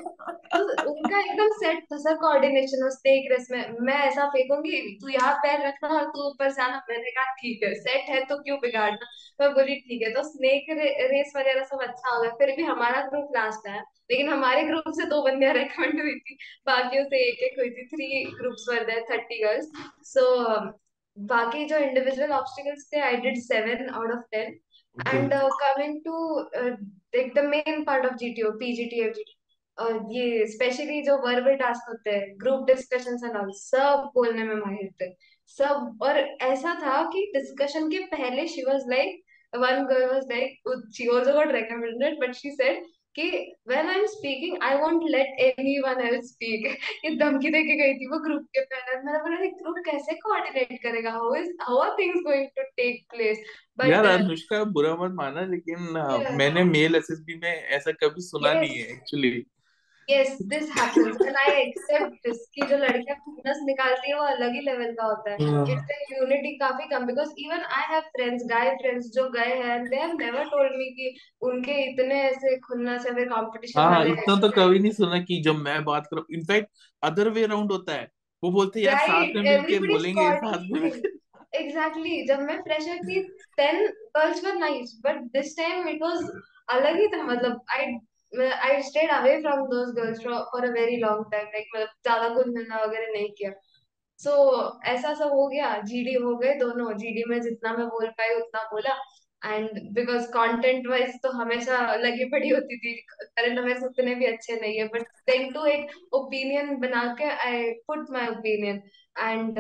[0.54, 5.10] तो उनका एकदम सेट था सर कोऑर्डिनेशन उस स्टेक रेस में मैं ऐसा फेंकूँगी तू
[5.10, 8.58] यहाँ पैर रखना और तू ऊपर आना। मैंने कहा ठीक है सेट है तो क्यों
[8.62, 9.10] बिगाड़ना?
[9.42, 12.64] मैं बोली ठीक है। तो स्नेक रे, रेस वगैरह सब अच्छा हो गया। फिर भी
[12.64, 13.82] हमारा ग्रुप लास्ट आया
[14.12, 16.38] लेकिन हमारे ग्रुप से दो बंदियाँ रेकमेंड हुई थी।
[16.68, 19.72] बाकियों से एक एक हुई थी। Three groups were there thirty girls
[20.14, 20.26] so
[21.18, 24.60] बाकी जो इंडिविजुअल ऑब्स्टिकल्स थे I did seven out of ten
[25.08, 26.16] and coming to
[27.16, 29.38] like the main part of GTO PGT FGT
[29.78, 34.56] और ये स्पेशली जो वर्बल टास्क होते हैं ग्रुप डिस्कशन एंड ऑल सब बोलने में
[34.56, 35.14] माहिर थे।
[35.48, 39.22] सब, और ऐसा था कि डिस्कशन के पहले she was like
[39.54, 40.56] one girl was like
[40.92, 42.80] she also got recommended, but she said
[43.16, 43.28] कि
[43.70, 45.40] when I am speaking I won't let
[45.80, 46.66] anyone else speak
[47.06, 50.78] ये धमकी देके गई थी वो ग्रुप के पहले मैंने बोला एक ग्रुप कैसे कोऑर्डिनेट
[50.84, 51.12] करेगा?
[51.12, 53.44] How is how are things going to take place
[53.90, 58.88] यार अनुष्का बुरा मत माना लेकिन मैंने मेल एसएसबी में ऐसा कभी सुना नहीं है
[58.92, 59.32] actually
[60.08, 61.18] yes this happens.
[61.20, 65.06] And I accept this कि जो लड़कियाँ खुन्नस निकालती है वो अलग ही लेवल का
[65.06, 69.30] होता है। it's a unity काफ़ी कम because even I have friends guy friends जो
[69.30, 73.30] गए हैं and they have never told me कि उनके इतने ऐसे खुन्नस है फिर
[73.30, 77.44] कंपटीशन हाँ। इतना तो कभी नहीं सुना कि जब मैं बात करूँ इनफैक्ट अदर वे
[77.44, 78.08] अराउंड होता है।
[78.44, 80.90] वो बोलते हैं यार साथ में मिलके बोलेंगे साथ में
[81.56, 83.20] एग्जैक्टली जब मैं फ्रेशर थी
[83.60, 83.86] then
[84.18, 86.30] girls were nice but this time it was
[86.70, 87.86] अलग ही था मतलब I
[88.40, 92.48] I stayed away from those girls for a very long time like मतलब ज़्यादा कुछ
[92.48, 93.52] मिलना वगैरह नहीं किया।
[94.20, 98.08] सो so, ऐसा सब हो गया जीडी हो गए दोनों। जीडी में जितना मैं बोल
[98.10, 98.96] पाई उतना बोला।
[99.46, 104.60] एंड बिकॉज़ कंटेंट वाइज तो हमेशा लगी पड़ी होती थी। करंट अफेयर्स उतने भी अच्छे
[104.62, 108.82] नहीं है बट देन टू एक ओपिनियन बना के I put my opinion
[109.20, 109.60] and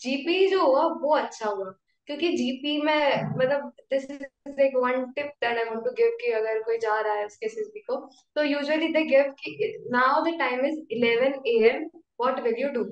[0.00, 1.72] GP जो हुआ वो अच्छा हुआ।
[2.08, 6.32] क्योंकि जीपी में मतलब this is like one tip that I want to give कि
[6.32, 7.96] अगर कोई जा रहा है उसके सीसीबी को
[8.36, 11.84] तो यूजुअली दे गिव कि now the time is 11 AM
[12.20, 12.84] what will you do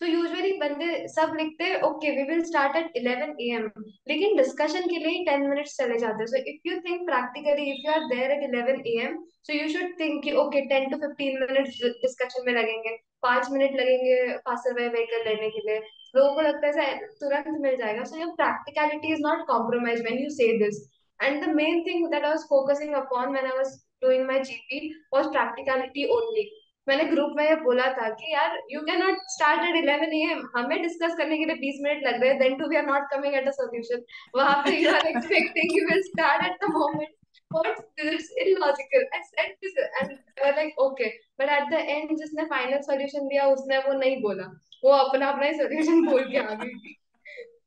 [0.00, 3.68] so usually बंदे सब लिखते हैं okay we will start at 11 AM
[4.08, 6.26] लेकिन डिस्कशन के लिए ही 10 मिनट्स चले जाते हैं.
[6.26, 9.16] So if you think practically if you are there at 11 AM
[9.48, 12.96] so you should think कि ओके 10 टू 15 मिनट्स डिस्कशन में लगेंगे.
[13.22, 15.78] पाँच मिनट लगेंगे पासर बाय व्हीकल लेने के लिए.
[16.16, 16.90] लोगों को लगता है
[17.22, 18.04] तुरंत मिल जाएगा.
[18.04, 20.84] So your practicality is not compromise when you say this
[21.20, 23.74] and main thing that I was focusing upon when I was
[24.04, 26.48] doing my GP was practicality only
[26.88, 30.80] मैंने ग्रुप में बोला था कि यार you can not start at 11 AM हमें
[30.82, 33.48] discuss करने के लिए 20 मिनट लग रहे हैं to we are not coming at
[33.48, 34.04] a solution
[34.36, 37.14] वहाँ पे you are expecting you will start at the moment
[37.50, 39.02] What's this illogical?
[39.16, 43.44] I said this and they were like okay, but at the end final solution दिया
[43.48, 44.46] उसने वो नहीं बोला.
[44.84, 46.40] वो अपना अपना ही सॉल्यूशन बोल के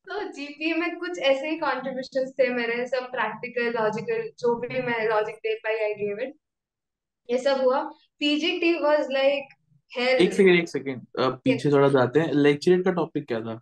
[0.09, 4.99] तो जीपीए में कुछ ऐसे ही कॉन्ट्रीब्यूशन थे मेरे सब प्रैक्टिकल लॉजिकल जो भी मैं
[5.09, 6.35] लॉजिक दे पाई आई गेव इट
[7.29, 7.81] ये सब हुआ.
[8.19, 9.53] पीजीटी वाज लाइक
[9.91, 12.33] हेल एक सेकंड एक सेकंड पीछे थोड़ा जाते हैं.
[12.33, 13.53] लेक्चरेट का टॉपिक क्या था?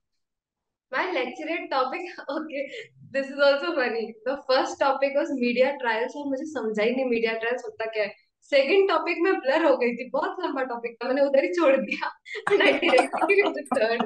[0.92, 2.68] My lecturette topic okay
[3.14, 7.06] this is also funny the first topic was media trials और मुझे समझा ही नहीं
[7.06, 8.14] मीडिया ट्रायल्स होता क्या है.
[8.52, 10.10] सेकंड टॉपिक में ब्लर हो गई थी.
[10.10, 11.08] बहुत लंबा टॉपिक था.
[11.08, 12.12] मैंने उधर ही छोड़ दिया.
[12.52, 14.04] And I directly third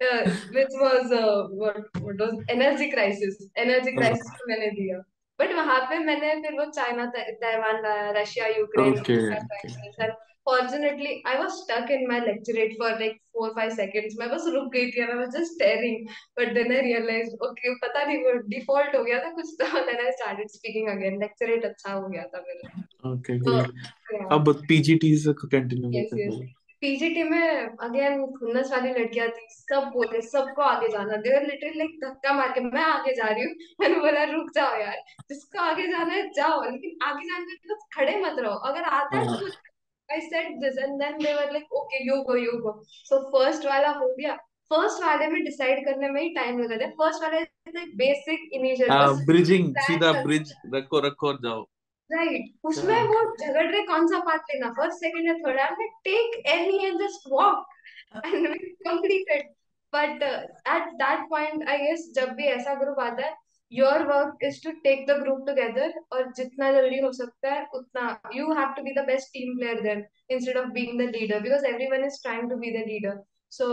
[0.00, 3.34] uh, which was uh, what what was energy crisis.
[3.56, 5.02] Energy crisis को मैंने दिया.
[5.40, 7.82] बट वहाँ पे मैंने फिर वो China Taiwan
[8.16, 8.96] Russia Ukraine
[10.00, 10.12] and
[10.44, 14.72] fortunately I was stuck in my lecturette for like four five seconds मैं बस रुक
[14.72, 16.06] गई थी I was just staring
[16.38, 20.06] but then I realise okay पता नहीं वो डिफ़ॉल्ट हो गया था कुछ तो। Then
[20.06, 23.58] I started speaking again lecturette अच्छा हो गया था मेरा। ओके तो.
[24.36, 30.20] अब पीजीटी से कंटिन्यू करते हैं पीजीटी में अगेन खुन्नस वाली लड़कियाँ थी सब बोले
[30.22, 33.54] सबको आगे जाना। दे वर लिटिल लाइक धक्का मार के मैं आगे जा रही हूँ।
[33.80, 34.96] मैंने बोला रुक जाओ यार
[35.30, 39.18] जिसको आगे जाना है जाओ। लेकिन आगे जाने के बाद खड़े मत रहो। अगर आता
[39.18, 39.46] है तो
[40.08, 43.66] I said this and then they were like okay you go you go so first
[43.66, 44.36] वाला हो गया।
[44.70, 47.40] फ़र्स्ट वाले में डिसाइड करने में ही टाइम लगा था। फ़र्स्ट वाले
[47.96, 51.62] बेसिक इनिशियल ब्रिजिंग सीधा ब्रिज रखो रखो और जाओ।
[52.10, 52.48] Right right.
[52.64, 54.70] उसमें वो झगड़ रहे कौन सा पार्ट लेना?
[54.72, 58.58] फ़र्स्ट सेकंड या third I take any and just walk and we
[58.88, 59.52] completed
[59.92, 63.34] but at that point I guess जब भी ऐसा ग्रुप आता है
[63.72, 68.06] your work is to take the group together और जितना जल्दी हो सकता है उतना
[68.36, 71.66] you have to be the best team player then instead of being the leader because
[71.66, 73.68] everyone is trying to be the leader so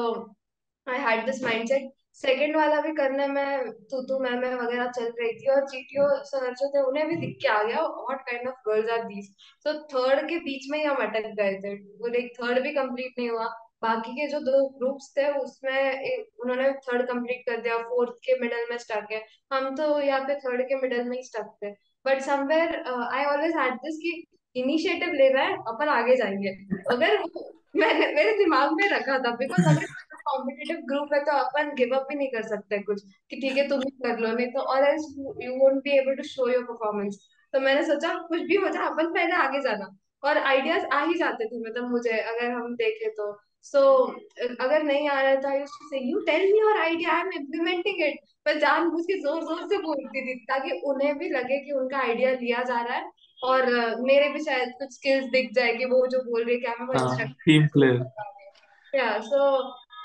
[0.87, 5.11] I had this mindset second वाला भी करने में तू तू मैं मैं वगैरह चल
[5.19, 8.47] रही थी और जीटीओ सर जो थे उन्हें भी दिख के आ गया what kind
[8.47, 9.29] of girls are these
[9.65, 13.19] so third के बीच में ही हम अटक गए थे। वो एक थर्ड भी कंप्लीट
[13.19, 13.45] नहीं हुआ।
[13.81, 18.65] बाकी के जो दो ग्रुप्स थे, उसमें उन्होंने थर्ड कंप्लीट कर दिया फोर्थ के मिडल
[18.69, 19.21] में स्टक है।
[19.53, 21.71] हम तो यहाँ पे थर्ड के मिडल में ही स्टक थे।
[22.05, 22.75] But somewhere
[23.13, 24.15] I always had this कि
[24.55, 26.49] इनिशिएटिव ले रहा है, अपन आगे जाएँगे।
[26.91, 27.17] अगर
[27.75, 29.85] मैंने मेरे दिमाग में रखा था बिकॉज़ अगर
[30.27, 33.01] कॉम्पिटिटिव ग्रुप है तो अपन गिव अप भी नहीं कर सकते कुछ
[33.31, 36.15] कि ठीक है तुम ही कर लो नहीं तो और else you won't be able
[36.15, 37.19] to show your performance
[37.53, 41.13] तो मैंने सोचा कुछ भी हो जाए अपन पहले आगे जाना। और आइडियाज़ आ ही
[41.17, 43.25] जाते थे मतलब मुझे अगर हम देखें तो।
[43.65, 47.13] सो so, अगर नहीं आ रहा था used to say you tell me your idea
[47.13, 51.29] I am implementing it मैं जानबूझ के ज़ोर ज़ोर से बोलती थी ताकि उन्हें भी
[51.29, 53.11] लगे कि उनका आइडिया लिया जा रहा है।
[53.41, 53.65] और
[54.01, 57.27] मेरे भी शायद कुछ स्किल्स दिख जाए कि वो जो बोल रही है क्या मैं
[57.45, 58.05] team player
[58.93, 59.39] yeah so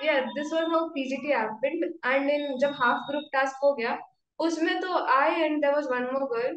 [0.03, 3.96] yeah this was how PGT happened and in जब half group task हो गया
[4.38, 6.55] उसमें तो I and there was one more girl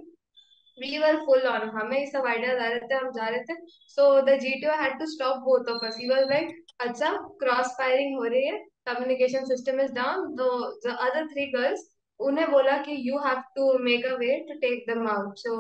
[0.78, 3.56] we were full on हमें ये सब आइडियाज़ आ रहे थे हम जा रहे थे
[3.96, 6.54] so the GTO had to stop both of us he was like
[6.88, 7.12] अच्छा
[7.44, 10.50] क्रॉस फायरिंग हो रही है कम्युनिकेशन सिस्टम इज़ डाउन तो
[10.88, 11.86] the other three girls
[12.20, 15.56] उन्हें बोला कि you have to make a way to take them out so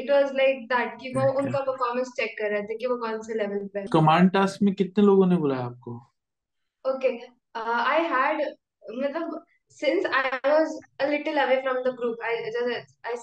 [0.00, 3.20] it was like that कि वो उनका परफॉर्मेंस चेक कर रहे थे कि वो कौन
[3.22, 6.00] से लेवल पे है कमांड टास्क में कितने लोगों ने बुलाया आपको
[6.84, 7.08] ओके
[7.58, 8.40] आई हैड
[8.94, 9.44] मतलब
[9.76, 12.18] since I was a little away from the group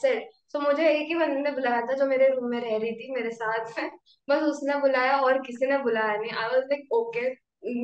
[0.01, 2.91] said so मुझे एक ही बंदे ने बुलाया था जो मेरे रूम में रह रही
[2.91, 3.89] थी मेरे साथ में।
[4.29, 7.29] बस उसने बुलाया और किसी ने बुलाया नहीं। आई वाज लाइक ओके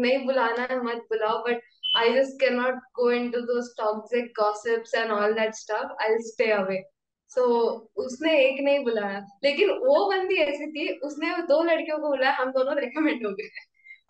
[0.02, 1.62] नहीं बुलाना है मत बुलाओ but
[1.98, 3.60] I just can not go in to दो
[6.52, 6.82] अवे
[7.32, 7.46] सो so,
[8.06, 12.52] उसने एक नहीं बुलाया। लेकिन वो बंदी ऐसी थी उसने दो लड़कियों को बुलाया हम
[12.52, 13.50] दोनों रिकमेंड हो गए।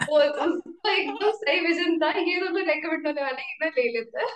[0.01, 4.29] वो उसका एकदम सही विजन था ये दोनों रेकमेंड होने वाले इन्हें ले लेते। हैं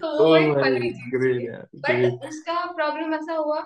[0.00, 3.60] तो वो एक फनी चीज़ बट उसका प्रॉब्लम ऐसा हुआ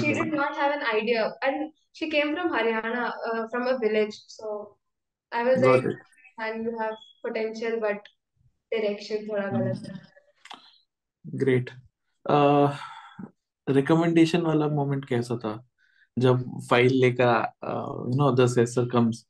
[0.00, 4.16] she did not have an idea, and she came from Haryana, uh, from a village.
[4.26, 4.76] So
[5.32, 5.98] I was got like, it
[6.38, 6.96] and you have
[7.26, 8.08] potential, but
[8.72, 9.82] direction थोड़ा गलत.
[11.36, 11.70] ग्रेट
[13.70, 15.52] रिकमेंडेशन वाला moment कैसा था?
[16.16, 17.32] जब file लेकर
[17.64, 19.24] you know the assessor comes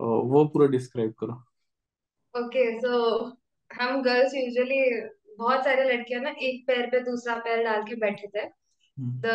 [0.00, 1.32] वो पूरा describe करो।
[2.34, 3.18] ओके सो
[3.70, 4.80] हम गर्ल्स यूजुअली
[5.38, 8.46] बहुत सारे लड़कियाँ ना एक पैर पे दूसरा पैर डाल के बैठे थे।
[8.98, 9.26] द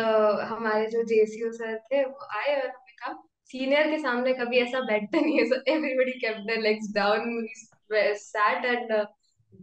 [0.50, 3.12] हमारे जो जेसीओ सर थे वो आए और हमें कहा
[3.50, 7.46] सीनियर के सामने कभी ऐसा बैठते नहीं है। So everybody kept their legs down
[7.88, 9.04] uh,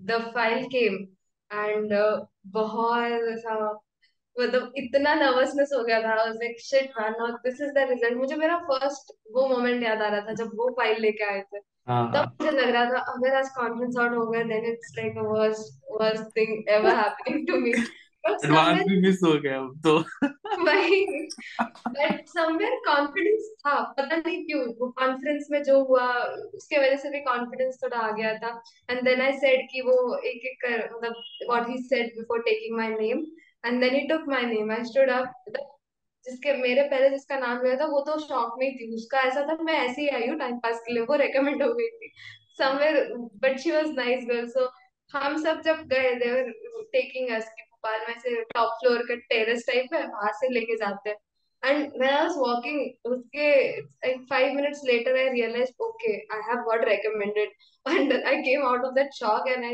[0.08, 0.94] the file came
[1.52, 3.56] and uh, बहुत ऐसा
[4.42, 8.36] मतलब इतना नर्वसनेस हो गया था like shit man now this is the result मुझे
[8.36, 11.58] मेरा फ़र्स्ट वो मोमेंट याद आ रहा था जब वो फ़ाइल लेके आए थे।
[11.88, 14.94] हाँ तब हाँ मुझे लग रहा था अगर आज कॉन्फ्रेंस आउट हो गया then it's
[14.98, 17.74] like a worst worst thing ever happening to me
[18.24, 19.98] advance भी मिस हो गया अब तो।
[20.66, 21.28] वही।
[21.62, 26.06] बट समवेयर कॉन्फिडेंस था पता नहीं क्यों वो कॉन्फ्रेंस में जो हुआ
[26.56, 30.18] उसके वजह से भी कॉन्फिडेंस थोड़ा आ गया था। एंड देन आई सेड कि वो
[30.18, 31.14] एक एक कर मतलब
[31.50, 33.26] what he said before taking my name
[33.64, 35.34] and then he took my name I stood up
[36.26, 39.55] जिसके, मेरे पहले जिसका नाम लिया था, वो तो शॉक में थी। उसका ऐसा था,
[39.64, 42.11] मैं ऐसे ही आई हूँ टाइम पास के लिए, वो रेकमेंड हो गई थी।
[42.57, 43.07] Somewhere
[43.43, 44.70] but she was nice girl so
[45.14, 46.51] हम सब जब गए देवर
[46.93, 50.76] टेकिंग अस कि भोपाल में से टॉप फ्लोर का टेरेस टाइप है वहाँ से लेके
[50.78, 51.18] जाते हैं।
[51.64, 53.51] And when I was walking उसके
[54.32, 57.49] five minutes later, I realized, okay, I have got recommended.
[57.86, 59.74] And I came out of that shock and I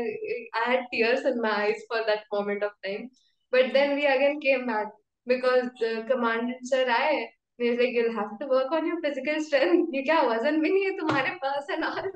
[0.60, 3.10] I had tears in my eyes for that moment of time.
[3.52, 4.88] But then we again came back
[5.26, 7.18] because the commandant sir आए
[7.58, 10.70] he was like you'll have to work on your physical strength ये क्या वज़न भी
[10.70, 12.08] नहीं है तुम्हारे पास and all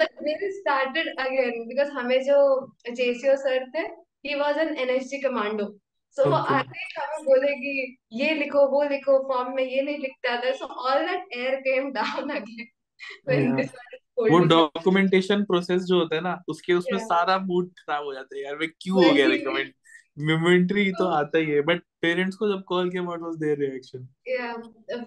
[0.00, 2.40] but we started again because हमें जो
[2.98, 3.86] JCO sir थे
[4.24, 5.70] he was an NSG commando
[6.16, 9.82] so वो ओके आते ही हमें बोले कि ये लिखो वो लिखो फॉर्म में ये
[9.82, 12.70] नहीं लिखते आता so all that air came down again
[14.20, 18.36] वो डॉक्यूमेंटेशन प्रोसेस जो होता है ना उसके उसमें yeah सारा मूड खराब हो जाता
[18.36, 19.72] है यार मैं क्यों हो गया रिकमेंड
[20.18, 23.58] मिमेंट्री तो, तो आता ही है बट पेरेंट्स को जब कॉल किया व्हाट वाज देयर
[23.58, 24.54] रिएक्शन या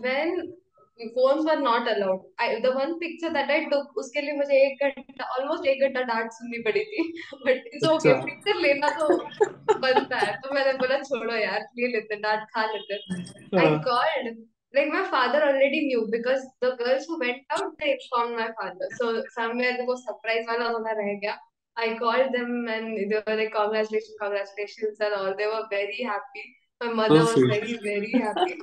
[0.02, 0.54] when
[1.00, 4.84] phones were not allowed I the one picture that I took उसके लिए मुझे 1
[4.88, 7.04] घंटा ऑलमोस्ट 1 घंटा डांट सुननी पड़ी थी
[7.46, 9.08] बट इट्स ओके पिक्चर लेना तो
[9.80, 13.00] बनता है तो मैंने बोला छोड़ो यार ले लेते डांट खा लेते
[13.60, 14.36] आई कॉल्ड हाँ।
[14.74, 18.88] Like my father already knew because the girls who went out they informed my father.
[18.98, 21.36] So somewhere there was surprise wala zona reh gaya.
[21.77, 26.45] I called them and they were like congratulations congratulations and all they were very happy
[26.81, 28.57] my so mother was sweet very very happy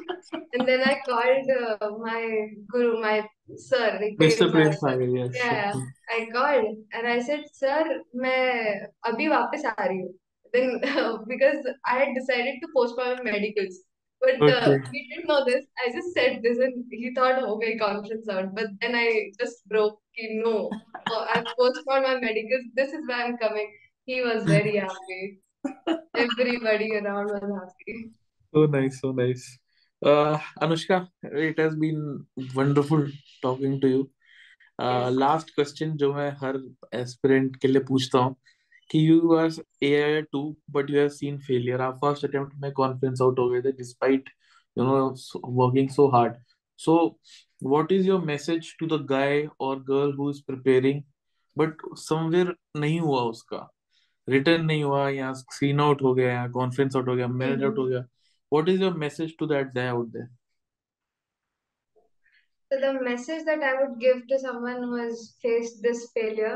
[0.54, 4.90] and then I called uh, my guru, my sir, like mister Prem Prince sir.
[4.90, 7.84] आ गए yes Yeah, okay I called and I said, sir,
[8.16, 10.14] मैं अभी वापस आ रही हूँ.
[10.54, 10.80] Then
[11.28, 13.80] because I had decided to postpone my medicals,
[14.23, 15.65] But uh, okay he didn't know this.
[15.85, 18.55] I just said this and he thought, okay, conference out.
[18.55, 19.07] But then I
[19.41, 19.99] just broke.
[20.19, 20.71] No,
[21.11, 22.67] uh, I postponed my medicals.
[22.75, 23.71] This is why I'm coming.
[24.05, 25.41] He was very happy.
[26.15, 28.11] Everybody around was happy.
[28.55, 29.59] so nice so nice
[30.03, 33.07] uh, Anushka it has been wonderful
[33.43, 34.11] talking to you
[34.79, 35.13] Yes.
[35.13, 36.57] Last uh, question जो मैं हर
[36.95, 38.37] aspirant के लिए पूछता हूँ
[38.91, 39.51] कि you are
[39.83, 43.49] A I two but you have seen failure आप first attempt में कॉन्फिडेंस आउट हो
[43.51, 44.29] गए थे despite
[44.79, 45.15] you know
[45.63, 46.35] working so hard
[46.79, 46.97] so
[47.65, 51.03] what is your message to the guy और girl who is preparing
[51.59, 53.69] but somewhere नहीं हुआ उसका?
[54.29, 57.79] Return नहीं हुआ या सीन आउट हो गया या कॉन्फिडेंस आउट हो गया मैरिज आउट
[57.79, 58.05] हो गया?
[58.53, 60.29] What is your message to that guy out there
[62.71, 66.55] So, the message that I would give to someone who has faced this failure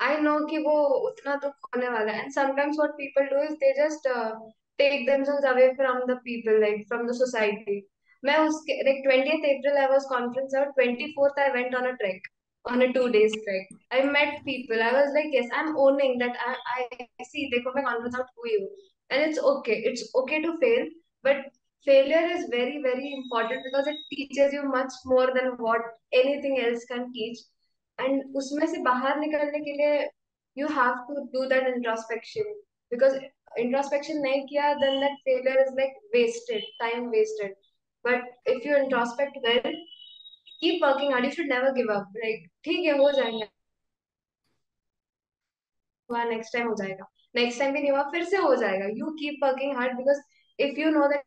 [0.00, 0.74] I know कि वो
[1.08, 2.22] उतना दुख होने वाला है.
[2.24, 4.32] And sometimes what people do is they just uh,
[4.78, 7.82] take themselves away from the people, like from the society.
[8.24, 10.72] मैं उसके like 20th April I was conference out.
[10.78, 12.30] 24th I went on a trek,
[12.72, 13.68] on a two days trek.
[13.92, 14.82] I met people.
[14.88, 16.36] I was like, yes, I'm owning that.
[16.46, 17.46] I I see.
[17.54, 18.68] देखो मैं conference out हुई हूँ,
[19.10, 19.78] and it's okay.
[19.92, 20.90] It's okay to fail,
[21.28, 21.46] but
[21.84, 25.80] failure is very very important because it teaches you much more than what
[26.24, 27.38] anything else can teach
[28.00, 30.08] and उसमें से बाहर निकलने के लिए
[30.56, 32.52] you have to do that introspection
[32.92, 33.18] because
[33.58, 37.54] introspection नहीं किया then that failure is like wasted time wasted
[38.04, 39.72] but if you introspect well
[40.60, 43.48] keep working out you should never give up like ठीक है, हो जाएँगे.
[46.10, 47.06] हुआ नेक्स्ट टाइम हो जाएगा.
[47.36, 48.86] Next time भी नहीं हुआ फिर से हो जाएगा.
[48.98, 50.20] You keep working hard because
[50.58, 51.24] if you know that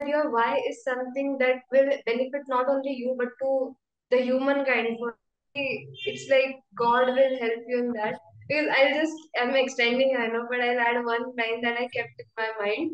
[0.00, 3.76] your why is something that will benefit not only you, but to
[4.11, 4.97] the humankind.
[4.99, 5.17] For
[5.55, 8.19] it's like God will help you in that.
[8.47, 12.19] Because I'll just I'm extending, I know, but I'll add one line that I kept
[12.19, 12.91] in my mind.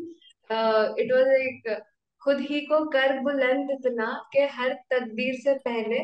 [0.50, 1.82] Uh, it was like
[2.24, 5.98] खुद ही को कर बुलंद इतना कि हर तकदीर से पहले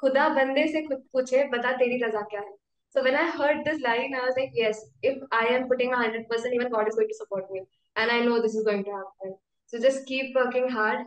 [0.00, 2.52] खुदा बंदे से खुद पूछे बता तेरी रजा क्या है
[2.96, 5.96] So when I heard this line, I was like, yes, if I am putting a
[5.96, 7.62] hundred percent, even God is going to support me,
[7.96, 9.32] and I know this is going to happen.
[9.66, 11.00] So just keep working hard.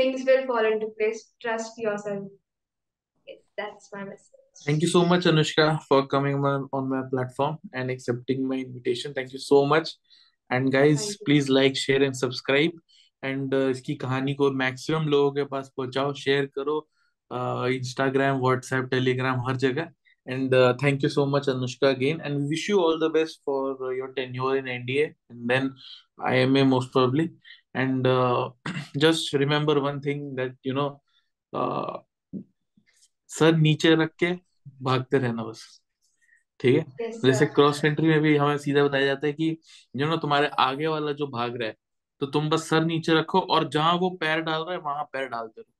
[0.00, 1.20] Things will fall into place.
[1.44, 2.24] Trust yourself.
[3.59, 4.35] That's my message.
[4.65, 9.13] Thank you so much, Anushka, for coming on, on my platform and accepting my invitation.
[9.13, 9.89] Thank you so much.
[10.49, 12.71] And guys, please like, share, and subscribe.
[13.23, 16.75] And uh, इसकी कहानी को maximum लोगों के पास पहुंचाओ share करो
[17.77, 19.89] Instagram WhatsApp Telegram हर जगह
[20.27, 20.53] and
[20.83, 24.57] thank you so much Anushka again and wish you all the best for your tenure
[24.57, 25.69] in NDA and then
[26.29, 27.25] IMA most probably
[27.73, 28.49] and uh,
[28.97, 30.87] just remember one thing that you know
[31.53, 31.97] uh,
[33.31, 34.31] sir नीचे रख के
[34.83, 35.81] भागते रहना बस।
[36.59, 36.83] ठीक है?
[36.83, 39.57] Yes, जैसे cross country में भी हमें सीधा बताया जाता है कि
[39.95, 41.75] जो ना तुम्हारे आगे वाला जो भाग रहा है
[42.21, 45.27] तो तुम बस सर नीचे रखो और जहाँ वो पैर डाल रहा है वहाँ पैर
[45.27, 45.73] डालते रहो।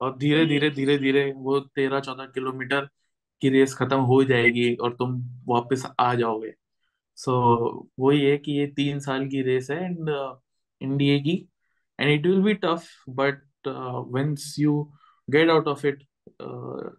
[0.00, 2.88] और धीरे धीरे धीरे धीरे वो तेरह चौदह किलोमीटर
[3.42, 6.52] की रेस खत्म हो जाएगी और तुम वापस आ जाओगे।
[7.18, 10.10] सो so, वही है कि ये तीन साल की रेस है एंड
[10.80, 11.36] इंडिया की।
[11.98, 14.82] And it will be tough but once you
[15.28, 16.02] get out of it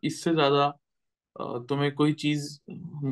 [0.08, 0.70] इससे ज़्यादा
[1.70, 2.48] तुम्हें कोई चीज़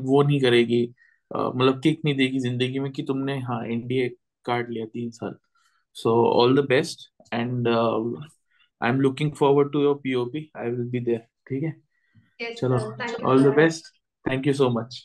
[0.06, 0.84] वो नहीं करेगी
[1.32, 4.10] मतलब किक नहीं देगी ज़िंदगी में कि तुमने हाँ एनडीए
[4.46, 5.36] कार्ड लिया तीन साल।
[5.96, 11.00] So all the best and I am looking forward to your POP I will be
[11.06, 11.74] there ठीक है?
[12.58, 12.78] चलो
[13.30, 13.88] all the best
[14.26, 15.02] thank you so much